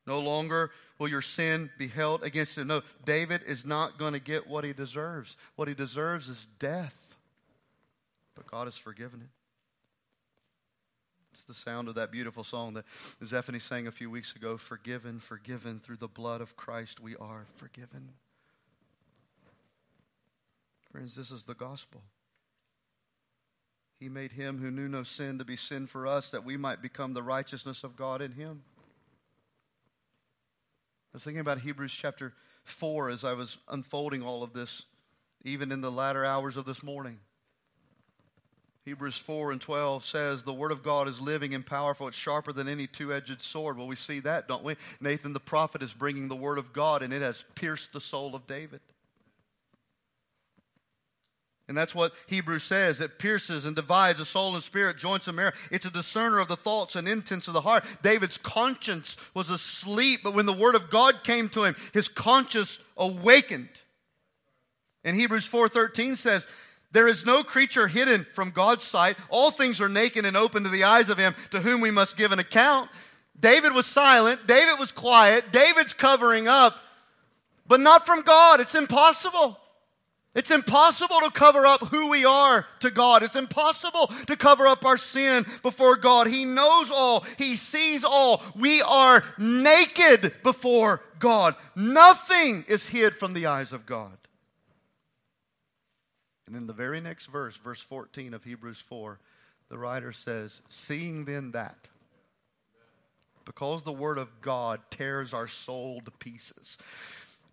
No 0.06 0.20
longer 0.20 0.72
will 1.00 1.08
your 1.08 1.22
sin 1.22 1.70
be 1.78 1.88
held 1.88 2.24
against 2.24 2.58
him. 2.58 2.68
No, 2.68 2.82
David 3.06 3.42
is 3.48 3.66
not 3.66 3.98
going 3.98 4.13
to 4.13 4.20
get 4.20 4.48
what 4.48 4.63
he 4.63 4.74
deserves. 4.74 5.38
What 5.56 5.68
he 5.68 5.74
deserves 5.74 6.28
is 6.28 6.46
death. 6.60 7.16
But 8.36 8.48
God 8.48 8.66
has 8.66 8.78
forgiven 8.78 9.22
him. 9.22 9.30
It's 11.34 11.46
the 11.46 11.54
sound 11.56 11.88
of 11.88 11.96
that 11.96 12.12
beautiful 12.12 12.43
song 12.43 12.76
that 12.76 12.86
Zephany 13.24 13.60
sang 13.60 13.88
a 13.88 13.91
few 13.91 14.12
weeks 14.12 14.36
ago 14.36 14.56
Forgiven, 14.56 15.19
forgiven 15.19 15.80
through 15.80 15.98
the 15.98 16.08
blood 16.08 16.41
of 16.41 16.56
Christ, 16.56 17.00
we 17.00 17.15
are 17.15 17.48
forgiven. 17.56 18.10
Friends, 20.91 21.15
this 21.15 21.32
is 21.32 21.43
the 21.43 21.56
gospel. 21.56 22.04
He 24.00 24.10
made 24.10 24.32
him 24.32 24.60
who 24.60 24.69
knew 24.69 24.88
no 24.88 25.02
sin 25.02 25.39
to 25.39 25.43
be 25.43 25.58
sin 25.58 25.88
for 25.88 26.06
us 26.06 26.30
that 26.30 26.46
we 26.46 26.56
might 26.56 26.84
become 26.84 27.15
the 27.15 27.24
righteousness 27.24 27.84
of 27.84 27.96
God 27.96 28.22
in 28.22 28.34
him. 28.34 28.62
I 31.13 31.17
was 31.17 31.24
thinking 31.24 31.39
about 31.39 31.62
Hebrews 31.62 31.96
chapter 31.96 32.34
4 32.65 33.10
as 33.10 33.24
I 33.24 33.34
was 33.34 33.58
unfolding 33.67 34.22
all 34.22 34.43
of 34.43 34.54
this, 34.54 34.84
even 35.43 35.72
in 35.72 35.82
the 35.82 35.91
latter 35.91 36.24
hours 36.24 36.58
of 36.58 36.65
this 36.65 36.84
morning. 36.84 37.17
Hebrews 38.86 39.17
4 39.17 39.54
and 39.54 39.62
12 39.62 40.04
says, 40.04 40.43
The 40.43 40.54
Word 40.54 40.74
of 40.74 40.84
God 40.84 41.08
is 41.08 41.22
living 41.22 41.54
and 41.54 41.65
powerful. 41.65 42.08
It's 42.10 42.17
sharper 42.17 42.52
than 42.52 42.67
any 42.67 42.86
two 42.86 43.13
edged 43.13 43.41
sword. 43.41 43.78
Well, 43.78 43.88
we 43.88 43.96
see 43.96 44.19
that, 44.22 44.50
don't 44.50 44.63
we? 44.63 44.76
Nathan 45.00 45.32
the 45.32 45.39
prophet 45.39 45.82
is 45.82 45.93
bringing 45.93 46.28
the 46.28 46.36
Word 46.36 46.58
of 46.58 46.74
God, 46.74 47.02
and 47.02 47.13
it 47.13 47.22
has 47.22 47.46
pierced 47.56 47.93
the 47.93 48.02
soul 48.02 48.36
of 48.36 48.46
David. 48.46 48.82
And 51.69 51.78
that's 51.78 51.96
what 51.96 52.12
Hebrews 52.28 52.63
says. 52.63 53.00
It 53.00 53.19
pierces 53.19 53.63
and 53.63 53.74
divides 53.74 54.19
the 54.19 54.26
soul 54.26 54.54
and 54.54 54.62
spirit, 54.62 54.98
joints 54.98 55.30
and 55.30 55.38
marrow. 55.38 55.54
It's 55.72 55.86
a 55.86 55.91
discerner 55.91 56.39
of 56.39 56.50
the 56.50 56.58
thoughts 56.58 56.98
and 56.98 57.08
intents 57.08 57.48
of 57.48 57.54
the 57.54 57.62
heart. 57.62 57.86
David's 58.02 58.38
conscience 58.38 59.15
was 59.34 59.50
asleep, 59.50 60.19
but 60.26 60.34
when 60.34 60.46
the 60.46 60.52
Word 60.52 60.76
of 60.76 60.89
God 60.89 61.24
came 61.24 61.48
to 61.50 61.63
him, 61.63 61.78
his 61.93 62.10
conscience 62.10 62.80
awakened. 62.98 63.69
And 65.06 65.15
Hebrews 65.15 65.50
4.13 65.50 66.17
says, 66.17 66.48
there 66.93 67.08
is 67.08 67.25
no 67.25 67.43
creature 67.43 67.88
hidden 67.88 68.25
from 68.34 68.51
God's 68.51 68.86
sight. 68.86 69.17
All 69.29 69.51
things 69.51 69.82
are 69.82 69.89
naked 69.89 70.25
and 70.25 70.38
open 70.38 70.63
to 70.63 70.69
the 70.69 70.86
eyes 70.86 71.10
of 71.10 71.17
him 71.17 71.36
to 71.51 71.60
whom 71.60 71.82
we 71.82 71.91
must 71.91 72.15
give 72.15 72.32
an 72.32 72.39
account. 72.39 72.89
David 73.38 73.73
was 73.73 73.88
silent. 73.88 74.45
David 74.47 74.79
was 74.79 74.91
quiet. 74.91 75.51
David's 75.51 75.93
covering 75.93 76.47
up, 76.47 76.77
but 77.67 77.79
not 77.79 78.06
from 78.06 78.21
God. 78.21 78.62
It's 78.62 78.75
impossible. 78.75 79.60
It's 80.36 80.51
impossible 80.51 81.19
to 81.21 81.32
cover 81.32 81.65
up 81.65 81.82
who 81.82 82.10
we 82.10 82.25
are 82.25 82.65
to 82.79 82.89
God. 82.89 83.21
It's 83.21 83.36
impossible 83.36 84.12
to 84.27 84.36
cover 84.36 84.67
up 84.67 84.86
our 84.86 84.97
sin 84.97 85.45
before 85.62 85.95
God. 85.95 86.27
He 86.27 86.45
knows 86.45 86.89
all, 86.89 87.25
He 87.38 87.56
sees 87.56 88.03
all. 88.03 88.41
We 88.56 88.82
are 88.82 89.23
naked 89.38 90.34
before 90.43 91.01
God. 91.19 91.56
Nothing 91.75 92.65
is 92.67 92.86
hid 92.86 93.15
from 93.15 93.34
the 93.34 93.47
eyes 93.47 93.73
of 93.73 93.86
God. 93.86 94.17
And 96.54 96.62
in 96.62 96.68
the 96.68 96.74
very 96.74 97.02
next 97.02 97.26
verse, 97.26 97.58
verse 97.58 97.82
14 97.82 98.36
of 98.36 98.44
Hebrews 98.44 98.80
4, 98.80 99.18
the 99.70 99.78
writer 99.80 100.13
says, 100.13 100.62
Seeing 100.70 101.26
then 101.26 101.50
that, 101.54 101.88
because 103.44 103.82
the 103.82 103.92
Word 103.92 104.20
of 104.20 104.30
God 104.39 104.80
tears 104.92 105.34
our 105.34 105.48
soul 105.48 106.00
to 106.06 106.12
pieces, 106.12 106.78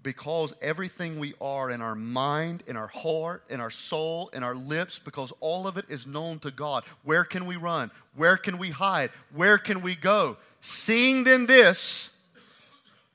because 0.02 0.52
everything 0.60 1.18
we 1.18 1.32
are 1.40 1.70
in 1.70 1.80
our 1.80 1.94
mind, 1.94 2.62
in 2.66 2.76
our 2.76 2.88
heart, 2.88 3.44
in 3.48 3.58
our 3.58 3.70
soul, 3.70 4.28
in 4.34 4.42
our 4.42 4.54
lips, 4.54 4.98
because 4.98 5.32
all 5.40 5.66
of 5.66 5.78
it 5.78 5.86
is 5.88 6.06
known 6.06 6.38
to 6.40 6.50
God. 6.50 6.84
Where 7.02 7.24
can 7.24 7.46
we 7.46 7.56
run? 7.56 7.90
Where 8.16 8.36
can 8.36 8.58
we 8.58 8.68
hide? 8.68 9.12
Where 9.34 9.56
can 9.56 9.80
we 9.80 9.94
go? 9.94 10.36
Seeing 10.60 11.24
then 11.24 11.46
this, 11.46 12.14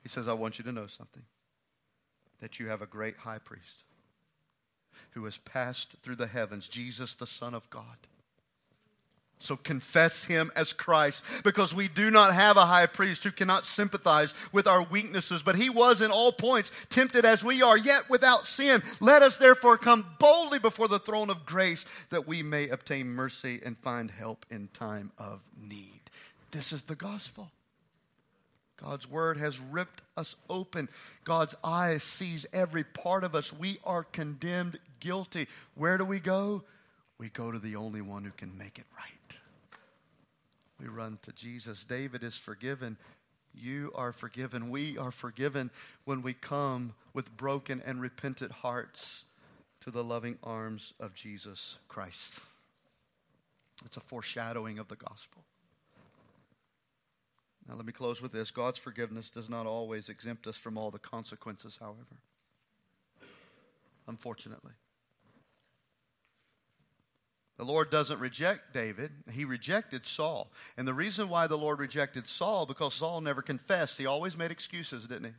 he 0.01 0.09
says, 0.09 0.27
I 0.27 0.33
want 0.33 0.57
you 0.57 0.63
to 0.63 0.71
know 0.71 0.87
something 0.87 1.23
that 2.41 2.59
you 2.59 2.69
have 2.69 2.81
a 2.81 2.87
great 2.87 3.17
high 3.17 3.37
priest 3.37 3.83
who 5.15 5.25
has 5.25 5.37
passed 5.39 5.95
through 6.03 6.17
the 6.17 6.27
heavens, 6.27 6.67
Jesus, 6.67 7.13
the 7.13 7.25
Son 7.25 7.53
of 7.53 7.67
God. 7.69 7.97
So 9.39 9.55
confess 9.55 10.23
him 10.23 10.51
as 10.55 10.73
Christ 10.73 11.23
because 11.43 11.73
we 11.73 11.87
do 11.87 12.09
not 12.11 12.33
have 12.33 12.57
a 12.57 12.65
high 12.65 12.85
priest 12.85 13.23
who 13.23 13.31
cannot 13.31 13.65
sympathize 13.65 14.33
with 14.51 14.67
our 14.67 14.83
weaknesses, 14.83 15.41
but 15.43 15.55
he 15.55 15.69
was 15.69 16.01
in 16.01 16.11
all 16.11 16.31
points 16.31 16.71
tempted 16.89 17.25
as 17.25 17.43
we 17.43 17.61
are, 17.61 17.77
yet 17.77 18.09
without 18.09 18.45
sin. 18.45 18.81
Let 18.99 19.21
us 19.21 19.37
therefore 19.37 19.77
come 19.77 20.05
boldly 20.19 20.59
before 20.59 20.87
the 20.87 20.99
throne 20.99 21.29
of 21.29 21.45
grace 21.45 21.85
that 22.09 22.27
we 22.27 22.43
may 22.43 22.69
obtain 22.69 23.07
mercy 23.07 23.61
and 23.63 23.77
find 23.77 24.09
help 24.09 24.45
in 24.49 24.69
time 24.73 25.11
of 25.17 25.41
need. 25.57 26.01
This 26.51 26.71
is 26.71 26.83
the 26.83 26.95
gospel. 26.95 27.51
God's 28.77 29.09
word 29.09 29.37
has 29.37 29.59
ripped 29.59 30.01
us 30.17 30.35
open. 30.49 30.89
God's 31.23 31.55
eye 31.63 31.97
sees 31.97 32.45
every 32.51 32.83
part 32.83 33.23
of 33.23 33.35
us. 33.35 33.53
We 33.53 33.79
are 33.83 34.03
condemned 34.03 34.79
guilty. 34.99 35.47
Where 35.75 35.97
do 35.97 36.05
we 36.05 36.19
go? 36.19 36.63
We 37.17 37.29
go 37.29 37.51
to 37.51 37.59
the 37.59 37.77
only 37.77 38.01
one 38.01 38.23
who 38.23 38.31
can 38.31 38.57
make 38.57 38.77
it 38.77 38.85
right. 38.97 39.39
We 40.79 40.87
run 40.87 41.19
to 41.21 41.31
Jesus. 41.31 41.85
David 41.85 42.23
is 42.23 42.35
forgiven. 42.35 42.97
You 43.53 43.91
are 43.95 44.11
forgiven. 44.11 44.69
We 44.69 44.97
are 44.97 45.11
forgiven 45.11 45.71
when 46.03 46.21
we 46.21 46.33
come 46.33 46.93
with 47.13 47.35
broken 47.37 47.81
and 47.85 48.01
repentant 48.01 48.51
hearts 48.51 49.23
to 49.81 49.91
the 49.91 50.03
loving 50.03 50.37
arms 50.43 50.93
of 50.99 51.13
Jesus 51.13 51.77
Christ. 51.87 52.39
It's 53.85 53.97
a 53.97 54.01
foreshadowing 54.01 54.79
of 54.79 54.89
the 54.89 54.95
gospel. 54.95 55.43
Now, 57.67 57.75
let 57.75 57.85
me 57.85 57.91
close 57.91 58.21
with 58.21 58.31
this 58.31 58.51
God's 58.51 58.79
forgiveness 58.79 59.29
does 59.29 59.49
not 59.49 59.65
always 59.65 60.09
exempt 60.09 60.47
us 60.47 60.57
from 60.57 60.77
all 60.77 60.91
the 60.91 60.99
consequences, 60.99 61.77
however. 61.79 62.17
Unfortunately. 64.07 64.73
The 67.57 67.63
Lord 67.63 67.89
doesn't 67.89 68.19
reject 68.19 68.73
David. 68.73 69.11
He 69.31 69.45
rejected 69.45 70.05
Saul. 70.05 70.51
And 70.77 70.85
the 70.87 70.93
reason 70.93 71.29
why 71.29 71.47
the 71.47 71.57
Lord 71.57 71.79
rejected 71.79 72.27
Saul, 72.27 72.65
because 72.65 72.93
Saul 72.93 73.21
never 73.21 73.41
confessed. 73.41 73.97
He 73.97 74.05
always 74.05 74.37
made 74.37 74.51
excuses, 74.51 75.07
didn't 75.07 75.25
he? 75.25 75.31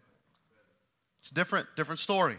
It's 1.21 1.31
different, 1.31 1.67
different 1.77 2.01
story. 2.01 2.39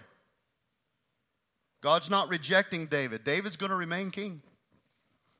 God's 1.81 2.09
not 2.09 2.27
rejecting 2.27 2.87
David. 2.87 3.23
David's 3.23 3.55
going 3.55 3.69
to 3.69 3.75
remain 3.75 4.09
king 4.09 4.41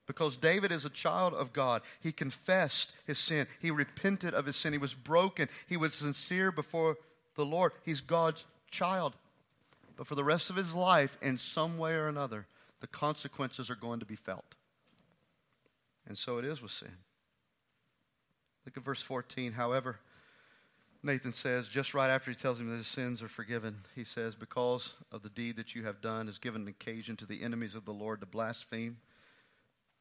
because 0.08 0.38
David 0.38 0.72
is 0.72 0.86
a 0.86 0.90
child 0.90 1.34
of 1.34 1.54
God. 1.54 1.82
He 2.00 2.12
confessed 2.12 2.94
his 3.06 3.20
sin, 3.20 3.46
he 3.60 3.70
repented 3.70 4.34
of 4.34 4.46
his 4.46 4.56
sin, 4.56 4.74
he 4.74 4.80
was 4.80 4.96
broken, 4.96 5.50
he 5.68 5.78
was 5.78 5.94
sincere 5.94 6.52
before 6.52 6.98
the 7.36 7.46
Lord. 7.46 7.74
He's 7.84 8.02
God's 8.02 8.46
child. 8.72 9.14
But 9.98 10.08
for 10.08 10.16
the 10.16 10.24
rest 10.24 10.50
of 10.50 10.56
his 10.56 10.74
life, 10.74 11.18
in 11.22 11.38
some 11.38 11.78
way 11.78 11.94
or 11.94 12.08
another, 12.08 12.48
the 12.80 12.88
consequences 12.88 13.70
are 13.70 13.76
going 13.76 14.00
to 14.00 14.06
be 14.06 14.16
felt. 14.16 14.56
And 16.08 16.18
so 16.18 16.38
it 16.38 16.46
is 16.46 16.62
with 16.62 16.72
sin. 16.72 16.92
Look 18.66 18.78
at 18.78 18.84
verse 18.84 19.02
14. 19.02 19.52
However, 19.52 19.98
Nathan 21.04 21.32
says, 21.32 21.68
just 21.68 21.94
right 21.94 22.10
after 22.10 22.32
he 22.32 22.36
tells 22.36 22.60
him 22.60 22.70
that 22.70 22.78
his 22.78 22.88
sins 22.88 23.24
are 23.24 23.28
forgiven, 23.28 23.76
he 23.96 24.04
says, 24.04 24.36
Because 24.36 24.94
of 25.12 25.24
the 25.24 25.30
deed 25.30 25.58
that 25.58 25.76
you 25.76 25.84
have 25.84 26.02
done 26.02 26.28
has 26.28 26.38
given 26.38 26.68
occasion 26.68 27.16
to 27.18 27.26
the 27.26 27.42
enemies 27.42 27.76
of 27.76 27.86
the 27.86 27.94
Lord 27.94 28.20
to 28.22 28.26
blaspheme. 28.26 28.98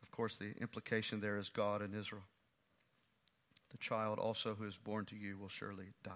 Of 0.07 0.13
course, 0.13 0.37
the 0.37 0.55
implication 0.61 1.21
there 1.21 1.37
is 1.37 1.49
God 1.49 1.83
and 1.83 1.95
Israel. 1.95 2.23
The 3.71 3.79
child 3.79 4.21
also 4.21 4.55
who 4.55 4.65
is 4.65 4.79
born 4.79 5.05
to 5.07 5.17
you 5.17 5.37
will 5.37 5.49
surely 5.49 5.87
die. 6.05 6.13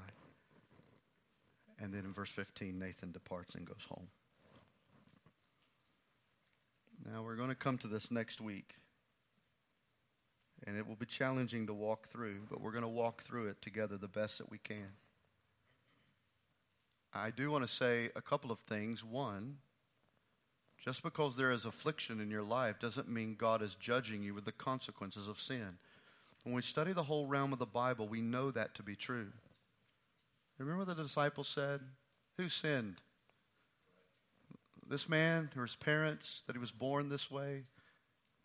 And 1.80 1.92
then 1.92 2.04
in 2.04 2.12
verse 2.12 2.30
15, 2.30 2.78
Nathan 2.78 3.10
departs 3.10 3.56
and 3.56 3.66
goes 3.66 3.84
home. 3.88 4.06
Now, 7.04 7.22
we're 7.22 7.34
going 7.34 7.48
to 7.48 7.56
come 7.56 7.78
to 7.78 7.88
this 7.88 8.10
next 8.10 8.40
week. 8.40 8.74
And 10.66 10.76
it 10.76 10.86
will 10.86 10.96
be 10.96 11.06
challenging 11.06 11.66
to 11.66 11.74
walk 11.74 12.06
through, 12.08 12.42
but 12.48 12.60
we're 12.60 12.72
going 12.72 12.82
to 12.82 12.88
walk 12.88 13.22
through 13.22 13.48
it 13.48 13.60
together 13.60 13.96
the 13.96 14.08
best 14.08 14.38
that 14.38 14.50
we 14.50 14.58
can. 14.58 14.92
I 17.12 17.30
do 17.30 17.50
want 17.50 17.66
to 17.66 17.70
say 17.70 18.10
a 18.14 18.22
couple 18.22 18.52
of 18.52 18.60
things. 18.60 19.02
One, 19.02 19.56
just 20.82 21.02
because 21.02 21.36
there 21.36 21.50
is 21.50 21.66
affliction 21.66 22.20
in 22.20 22.30
your 22.30 22.42
life 22.42 22.78
doesn't 22.80 23.08
mean 23.08 23.36
God 23.38 23.62
is 23.62 23.74
judging 23.74 24.22
you 24.22 24.34
with 24.34 24.44
the 24.44 24.52
consequences 24.52 25.28
of 25.28 25.38
sin. 25.38 25.78
When 26.44 26.54
we 26.54 26.62
study 26.62 26.92
the 26.92 27.02
whole 27.02 27.26
realm 27.26 27.52
of 27.52 27.58
the 27.58 27.66
Bible, 27.66 28.08
we 28.08 28.22
know 28.22 28.50
that 28.50 28.74
to 28.76 28.82
be 28.82 28.96
true. 28.96 29.28
Remember 30.58 30.84
what 30.84 30.96
the 30.96 31.02
disciples 31.02 31.48
said? 31.48 31.80
Who 32.38 32.48
sinned? 32.48 32.96
This 34.88 35.08
man 35.08 35.50
or 35.56 35.62
his 35.62 35.76
parents 35.76 36.42
that 36.46 36.54
he 36.56 36.58
was 36.58 36.72
born 36.72 37.08
this 37.08 37.30
way? 37.30 37.62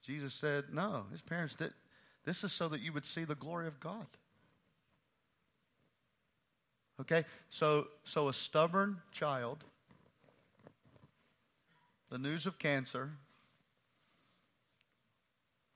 Jesus 0.03 0.33
said, 0.33 0.65
No, 0.71 1.05
his 1.11 1.21
parents 1.21 1.55
did. 1.55 1.73
This 2.25 2.43
is 2.43 2.51
so 2.51 2.67
that 2.69 2.81
you 2.81 2.91
would 2.93 3.05
see 3.05 3.23
the 3.23 3.35
glory 3.35 3.67
of 3.67 3.79
God. 3.79 4.05
Okay? 7.01 7.25
So 7.49 7.87
so 8.03 8.27
a 8.27 8.33
stubborn 8.33 8.97
child, 9.11 9.63
the 12.09 12.17
news 12.17 12.45
of 12.45 12.59
cancer, 12.59 13.11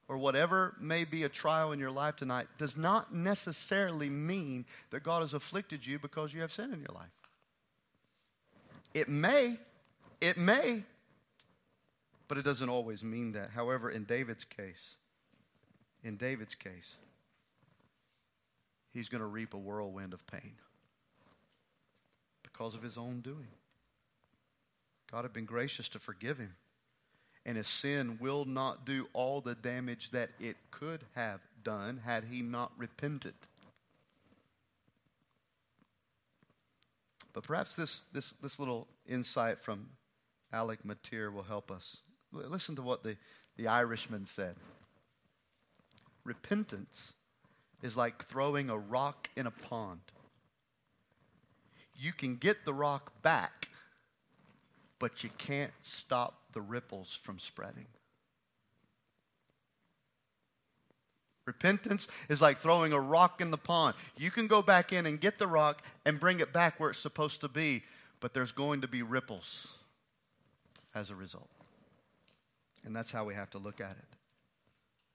or 0.07 0.17
whatever 0.17 0.75
may 0.79 1.05
be 1.05 1.23
a 1.23 1.29
trial 1.29 1.71
in 1.71 1.79
your 1.79 1.91
life 1.91 2.15
tonight 2.15 2.47
does 2.57 2.75
not 2.75 3.13
necessarily 3.13 4.09
mean 4.09 4.65
that 4.89 5.03
God 5.03 5.21
has 5.21 5.33
afflicted 5.33 5.85
you 5.85 5.99
because 5.99 6.33
you 6.33 6.41
have 6.41 6.51
sin 6.51 6.73
in 6.73 6.79
your 6.79 6.95
life. 6.95 7.11
It 8.93 9.07
may, 9.07 9.59
it 10.19 10.37
may, 10.37 10.83
but 12.27 12.39
it 12.39 12.43
doesn't 12.43 12.69
always 12.69 13.03
mean 13.03 13.33
that. 13.33 13.51
However, 13.51 13.91
in 13.91 14.03
David's 14.05 14.43
case, 14.43 14.95
in 16.03 16.17
David's 16.17 16.55
case, 16.55 16.97
he's 18.91 19.09
going 19.09 19.21
to 19.21 19.27
reap 19.27 19.53
a 19.53 19.57
whirlwind 19.57 20.13
of 20.13 20.25
pain 20.25 20.53
because 22.41 22.73
of 22.73 22.81
his 22.81 22.97
own 22.97 23.21
doing. 23.21 23.47
God 25.11 25.23
had 25.23 25.33
been 25.33 25.45
gracious 25.45 25.89
to 25.89 25.99
forgive 25.99 26.37
him 26.37 26.55
and 27.45 27.57
his 27.57 27.67
sin 27.67 28.17
will 28.19 28.45
not 28.45 28.85
do 28.85 29.07
all 29.13 29.41
the 29.41 29.55
damage 29.55 30.11
that 30.11 30.29
it 30.39 30.57
could 30.71 31.03
have 31.15 31.39
done 31.63 31.99
had 32.05 32.25
he 32.25 32.41
not 32.41 32.71
repented. 32.77 33.33
But 37.33 37.43
perhaps 37.43 37.75
this, 37.75 38.01
this, 38.11 38.31
this 38.41 38.59
little 38.59 38.87
insight 39.07 39.59
from 39.59 39.87
Alec 40.51 40.83
Motyer 40.83 41.31
will 41.31 41.43
help 41.43 41.71
us. 41.71 41.97
Listen 42.31 42.75
to 42.75 42.81
what 42.81 43.03
the, 43.03 43.17
the 43.57 43.67
Irishman 43.67 44.27
said 44.27 44.55
Repentance 46.23 47.13
is 47.81 47.95
like 47.97 48.23
throwing 48.23 48.69
a 48.69 48.77
rock 48.77 49.29
in 49.35 49.47
a 49.47 49.51
pond. 49.51 50.01
You 51.95 52.13
can 52.13 52.35
get 52.35 52.65
the 52.65 52.73
rock 52.73 53.21
back, 53.23 53.68
but 54.99 55.23
you 55.23 55.29
can't 55.37 55.71
stop 55.81 56.41
the 56.53 56.61
ripples 56.61 57.17
from 57.23 57.39
spreading. 57.39 57.85
Repentance 61.45 62.07
is 62.29 62.41
like 62.41 62.59
throwing 62.59 62.93
a 62.93 62.99
rock 62.99 63.41
in 63.41 63.49
the 63.49 63.57
pond. 63.57 63.95
You 64.15 64.29
can 64.29 64.45
go 64.45 64.61
back 64.61 64.93
in 64.93 65.07
and 65.07 65.19
get 65.19 65.39
the 65.39 65.47
rock 65.47 65.81
and 66.05 66.19
bring 66.19 66.41
it 66.41 66.53
back 66.53 66.79
where 66.79 66.91
it's 66.91 66.99
supposed 66.99 67.41
to 67.41 67.47
be, 67.47 67.83
but 68.19 68.35
there's 68.35 68.51
going 68.51 68.81
to 68.81 68.87
be 68.87 69.01
ripples 69.01 69.73
as 70.93 71.09
a 71.09 71.15
result. 71.15 71.49
And 72.85 72.95
that's 72.95 73.11
how 73.11 73.23
we 73.23 73.33
have 73.33 73.49
to 73.51 73.57
look 73.57 73.81
at 73.81 73.91
it. 73.91 74.17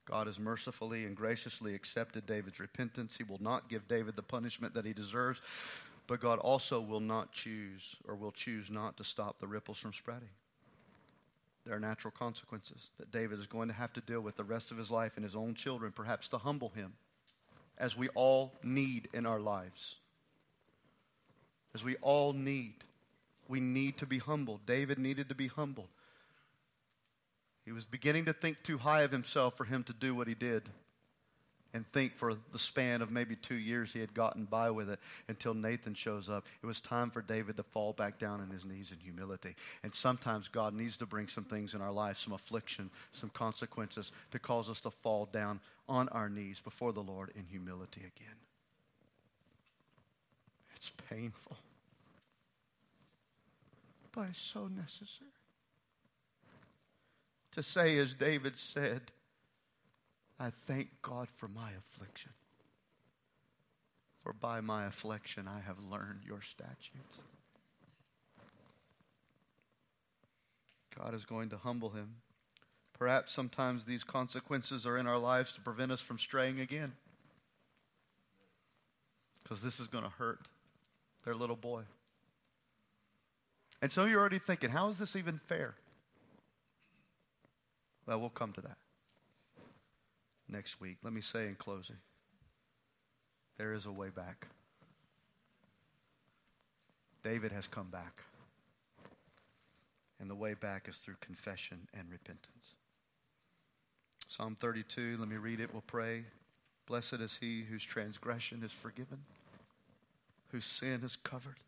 God 0.07 0.27
has 0.27 0.39
mercifully 0.39 1.05
and 1.05 1.17
graciously 1.17 1.75
accepted 1.75 2.27
David's 2.27 2.61
repentance. 2.61 3.17
He 3.17 3.25
will 3.25 3.41
not 3.41 3.69
give 3.69 3.87
David 3.89 4.17
the 4.17 4.23
punishment 4.23 4.75
that 4.75 4.85
he 4.85 4.93
deserves, 4.93 5.41
but 6.07 6.21
God 6.21 6.39
also 6.39 6.81
will 6.81 7.01
not 7.01 7.33
choose 7.33 7.97
or 8.07 8.15
will 8.15 8.33
choose 8.33 8.71
not 8.71 8.97
to 8.99 9.05
stop 9.05 9.39
the 9.39 9.47
ripples 9.47 9.79
from 9.79 9.93
spreading. 9.93 10.29
There 11.65 11.75
are 11.75 11.81
natural 11.81 12.13
consequences 12.17 12.91
that 12.99 13.11
David 13.11 13.39
is 13.39 13.47
going 13.47 13.69
to 13.69 13.75
have 13.75 13.93
to 13.95 14.03
deal 14.03 14.21
with 14.21 14.37
the 14.37 14.45
rest 14.45 14.71
of 14.71 14.77
his 14.77 14.91
life 14.91 15.13
and 15.17 15.25
his 15.25 15.35
own 15.35 15.55
children, 15.55 15.93
perhaps 15.93 16.29
to 16.29 16.39
humble 16.39 16.69
him, 16.71 16.93
as 17.79 17.97
we 17.97 18.09
all 18.11 18.53
need 18.63 19.09
in 19.15 19.25
our 19.25 19.41
lives. 19.41 19.97
As 21.75 21.83
we 21.83 21.97
all 21.97 22.33
need. 22.35 22.85
We 23.49 23.61
need 23.61 23.99
to 23.99 24.07
be 24.07 24.19
humbled. 24.19 24.61
David 24.67 24.99
needed 24.99 25.31
to 25.31 25.35
be 25.35 25.49
humbled. 25.49 25.89
He 27.65 27.73
was 27.73 27.85
beginning 27.85 28.27
to 28.27 28.35
think 28.35 28.63
too 28.63 28.77
high 28.77 29.03
of 29.03 29.11
himself 29.11 29.57
for 29.57 29.65
him 29.65 29.83
to 29.85 29.95
do 29.95 30.15
what 30.15 30.29
he 30.29 30.35
did 30.35 30.69
and 31.75 31.85
think 31.93 32.15
for 32.15 32.35
the 32.53 32.59
span 32.59 33.03
of 33.03 33.11
maybe 33.11 33.35
two 33.35 33.57
years 33.57 33.93
he 33.93 33.99
had 33.99 34.15
gotten 34.15 34.45
by 34.45 34.71
with 34.71 34.89
it 34.89 35.01
until 35.29 35.53
Nathan 35.53 35.93
shows 35.93 36.29
up. 36.29 36.47
It 36.63 36.67
was 36.67 36.81
time 36.81 37.11
for 37.11 37.21
David 37.21 37.57
to 37.57 37.65
fall 37.65 37.93
back 37.93 38.19
down 38.19 38.41
on 38.41 38.49
his 38.49 38.65
knees 38.65 38.93
in 38.93 38.99
humility. 39.01 39.57
And 39.83 39.93
sometimes 39.93 40.49
God 40.49 40.73
needs 40.73 40.97
to 40.99 41.07
bring 41.07 41.27
some 41.27 41.45
things 41.45 41.75
in 41.75 41.83
our 41.83 41.93
life, 41.93 42.17
some 42.17 42.33
affliction, 42.33 42.91
some 43.13 43.29
consequences 43.31 44.13
to 44.31 44.39
cause 44.39 44.71
us 44.71 44.81
to 44.83 44.91
fall 44.91 45.27
down 45.27 45.61
on 45.89 46.09
our 46.11 46.29
knees 46.29 46.61
before 46.63 46.93
the 46.93 47.03
Lord 47.03 47.33
in 47.35 47.45
humility 47.45 48.03
again. 48.03 48.37
It's 50.77 50.93
painful, 51.11 51.57
but 54.13 54.29
it's 54.31 54.41
so 54.41 54.69
necessary. 54.69 55.31
To 57.53 57.63
say, 57.63 57.99
as 57.99 58.15
David 58.15 58.59
said, 58.59 59.13
I 60.39 60.51
thank 60.67 60.89
God 61.03 61.29
for 61.29 61.49
my 61.49 61.71
affliction. 61.79 62.33
For 64.23 64.33
by 64.33 64.61
my 64.61 64.87
affliction 64.87 65.49
I 65.49 65.61
have 65.61 65.77
learned 65.79 66.21
your 66.27 66.41
statutes. 66.43 67.19
God 70.99 71.15
is 71.15 71.25
going 71.25 71.51
to 71.51 71.57
humble 71.57 71.91
him. 71.91 72.17
Perhaps 72.99 73.33
sometimes 73.33 73.85
these 73.85 74.05
consequences 74.05 74.87
are 74.87 74.97
in 74.97 75.07
our 75.07 75.19
lives 75.19 75.53
to 75.55 75.61
prevent 75.61 75.93
us 75.93 76.01
from 76.01 76.19
straying 76.19 76.61
again. 76.61 76.93
Because 79.43 79.61
this 79.61 79.81
is 79.81 79.89
going 79.89 80.05
to 80.05 80.11
hurt 80.11 80.49
their 81.25 81.35
little 81.35 81.57
boy. 81.57 81.83
And 83.83 83.93
so 83.93 84.05
you're 84.05 84.21
already 84.21 84.39
thinking, 84.39 84.71
how 84.71 84.89
is 84.89 84.97
this 84.97 85.17
even 85.17 85.39
fair? 85.39 85.75
Well, 88.07 88.21
we'll 88.21 88.31
come 88.31 88.53
to 88.53 88.61
that 88.63 88.79
next 90.55 90.81
week. 90.81 90.99
Let 91.03 91.13
me 91.13 91.21
say 91.21 91.49
in 91.49 91.57
closing 91.57 91.97
there 93.59 93.73
is 93.73 93.87
a 93.87 93.93
way 93.93 94.09
back. 94.09 94.47
David 97.23 97.53
has 97.53 97.67
come 97.67 97.89
back. 97.91 98.23
And 100.21 100.31
the 100.31 100.35
way 100.35 100.55
back 100.55 100.89
is 100.89 100.97
through 100.99 101.17
confession 101.21 101.89
and 101.93 102.11
repentance. 102.11 102.75
Psalm 104.29 104.57
32, 104.59 105.17
let 105.19 105.29
me 105.29 105.37
read 105.37 105.61
it. 105.61 105.71
We'll 105.73 105.83
pray. 105.87 106.25
Blessed 106.87 107.15
is 107.15 107.37
he 107.41 107.63
whose 107.63 107.85
transgression 107.85 108.63
is 108.63 108.73
forgiven, 108.73 109.19
whose 110.49 110.65
sin 110.65 111.01
is 111.05 111.17
covered. 111.17 111.59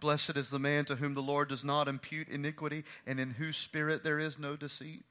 Blessed 0.00 0.36
is 0.36 0.50
the 0.50 0.58
man 0.58 0.84
to 0.86 0.96
whom 0.96 1.14
the 1.14 1.22
Lord 1.22 1.48
does 1.48 1.64
not 1.64 1.88
impute 1.88 2.28
iniquity, 2.28 2.84
and 3.06 3.20
in 3.20 3.30
whose 3.30 3.56
spirit 3.56 4.02
there 4.02 4.18
is 4.18 4.38
no 4.38 4.56
deceit. 4.56 5.04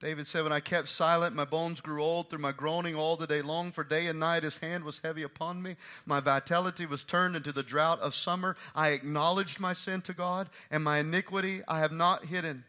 David 0.00 0.28
said, 0.28 0.44
When 0.44 0.52
I 0.52 0.60
kept 0.60 0.88
silent, 0.88 1.34
my 1.34 1.44
bones 1.44 1.80
grew 1.80 2.02
old 2.02 2.30
through 2.30 2.38
my 2.38 2.52
groaning 2.52 2.94
all 2.94 3.16
the 3.16 3.26
day 3.26 3.42
long, 3.42 3.72
for 3.72 3.82
day 3.82 4.06
and 4.06 4.20
night 4.20 4.44
his 4.44 4.58
hand 4.58 4.84
was 4.84 5.00
heavy 5.02 5.24
upon 5.24 5.60
me. 5.60 5.76
My 6.06 6.20
vitality 6.20 6.86
was 6.86 7.02
turned 7.02 7.34
into 7.34 7.50
the 7.50 7.64
drought 7.64 7.98
of 8.00 8.14
summer. 8.14 8.56
I 8.76 8.90
acknowledged 8.90 9.58
my 9.58 9.72
sin 9.72 10.00
to 10.02 10.12
God, 10.12 10.50
and 10.70 10.84
my 10.84 10.98
iniquity 10.98 11.62
I 11.66 11.80
have 11.80 11.90
not 11.90 12.26
hidden. 12.26 12.64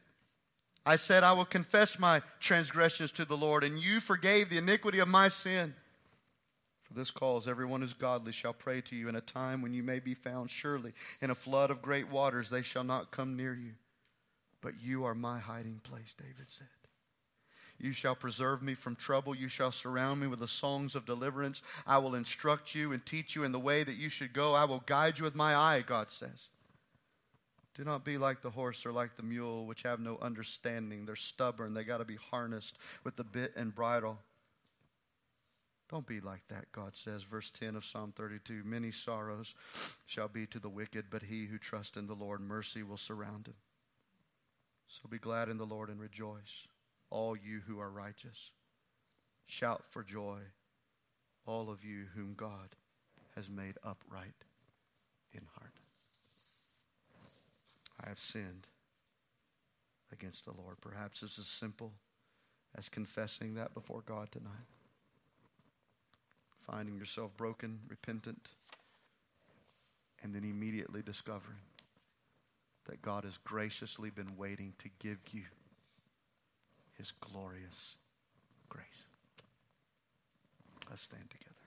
I 0.87 0.95
said, 0.95 1.23
I 1.23 1.33
will 1.33 1.45
confess 1.45 1.99
my 1.99 2.23
transgressions 2.39 3.11
to 3.11 3.25
the 3.25 3.37
Lord, 3.37 3.63
and 3.63 3.77
you 3.77 3.99
forgave 3.99 4.49
the 4.49 4.57
iniquity 4.57 4.97
of 4.97 5.07
my 5.07 5.29
sin. 5.29 5.75
For 6.85 6.95
this 6.95 7.11
cause, 7.11 7.47
everyone 7.47 7.81
who's 7.81 7.93
godly 7.93 8.31
shall 8.31 8.53
pray 8.53 8.81
to 8.81 8.95
you 8.95 9.07
in 9.07 9.15
a 9.15 9.21
time 9.21 9.61
when 9.61 9.71
you 9.71 9.83
may 9.83 9.99
be 9.99 10.15
found. 10.15 10.49
Surely, 10.49 10.93
in 11.21 11.29
a 11.29 11.35
flood 11.35 11.69
of 11.69 11.83
great 11.83 12.09
waters, 12.09 12.49
they 12.49 12.63
shall 12.63 12.83
not 12.83 13.11
come 13.11 13.37
near 13.37 13.53
you. 13.53 13.73
But 14.61 14.81
you 14.81 15.03
are 15.05 15.13
my 15.13 15.37
hiding 15.37 15.79
place, 15.83 16.15
David 16.17 16.47
said. 16.47 16.78
You 17.79 17.93
shall 17.93 18.15
preserve 18.15 18.61
me 18.61 18.73
from 18.73 18.95
trouble. 18.95 19.33
You 19.33 19.47
shall 19.47 19.71
surround 19.71 20.19
me 20.19 20.27
with 20.27 20.39
the 20.39 20.47
songs 20.47 20.95
of 20.95 21.05
deliverance. 21.05 21.61
I 21.87 21.97
will 21.97 22.15
instruct 22.15 22.75
you 22.75 22.91
and 22.91 23.05
teach 23.05 23.35
you 23.35 23.43
in 23.43 23.51
the 23.51 23.59
way 23.59 23.83
that 23.83 23.95
you 23.95 24.09
should 24.09 24.33
go. 24.33 24.53
I 24.53 24.65
will 24.65 24.83
guide 24.85 25.17
you 25.17 25.23
with 25.23 25.35
my 25.35 25.55
eye, 25.55 25.83
God 25.85 26.11
says. 26.11 26.49
Do 27.75 27.85
not 27.85 28.03
be 28.03 28.17
like 28.17 28.41
the 28.41 28.49
horse 28.49 28.85
or 28.85 28.91
like 28.91 29.15
the 29.15 29.23
mule, 29.23 29.65
which 29.65 29.83
have 29.83 30.01
no 30.01 30.17
understanding. 30.21 31.05
They're 31.05 31.15
stubborn. 31.15 31.73
They 31.73 31.85
got 31.85 31.99
to 31.99 32.05
be 32.05 32.17
harnessed 32.17 32.77
with 33.05 33.15
the 33.15 33.23
bit 33.23 33.53
and 33.55 33.73
bridle. 33.73 34.19
Don't 35.89 36.05
be 36.05 36.19
like 36.19 36.45
that, 36.49 36.71
God 36.71 36.95
says. 36.95 37.23
Verse 37.23 37.49
10 37.49 37.75
of 37.75 37.85
Psalm 37.85 38.13
32 38.15 38.63
Many 38.65 38.91
sorrows 38.91 39.55
shall 40.05 40.27
be 40.27 40.45
to 40.47 40.59
the 40.59 40.69
wicked, 40.69 41.05
but 41.09 41.23
he 41.23 41.45
who 41.45 41.57
trusts 41.57 41.97
in 41.97 42.05
the 42.05 42.13
Lord, 42.13 42.41
mercy 42.41 42.83
will 42.83 42.97
surround 42.97 43.47
him. 43.47 43.55
So 44.87 45.07
be 45.09 45.17
glad 45.17 45.49
in 45.49 45.57
the 45.57 45.65
Lord 45.65 45.89
and 45.89 45.99
rejoice, 45.99 46.67
all 47.09 47.35
you 47.35 47.61
who 47.67 47.79
are 47.79 47.89
righteous. 47.89 48.51
Shout 49.45 49.83
for 49.89 50.03
joy, 50.03 50.39
all 51.45 51.69
of 51.69 51.83
you 51.83 52.05
whom 52.15 52.33
God 52.35 52.75
has 53.35 53.49
made 53.49 53.77
upright 53.83 54.45
in 55.33 55.41
heart. 55.57 55.73
I 58.03 58.09
have 58.09 58.19
sinned 58.19 58.67
against 60.11 60.45
the 60.45 60.51
Lord. 60.51 60.77
Perhaps 60.81 61.23
it's 61.23 61.39
as 61.39 61.47
simple 61.47 61.93
as 62.77 62.89
confessing 62.89 63.55
that 63.55 63.73
before 63.73 64.01
God 64.05 64.31
tonight. 64.31 64.51
Finding 66.65 66.97
yourself 66.97 67.35
broken, 67.35 67.79
repentant, 67.87 68.49
and 70.21 70.33
then 70.33 70.43
immediately 70.43 71.01
discovering 71.01 71.57
that 72.87 73.01
God 73.01 73.23
has 73.23 73.37
graciously 73.43 74.09
been 74.09 74.37
waiting 74.37 74.73
to 74.79 74.89
give 74.99 75.17
you 75.31 75.43
his 76.99 77.13
glorious 77.21 77.95
grace. 78.67 79.07
Let's 80.89 81.01
stand 81.01 81.29
together. 81.29 81.58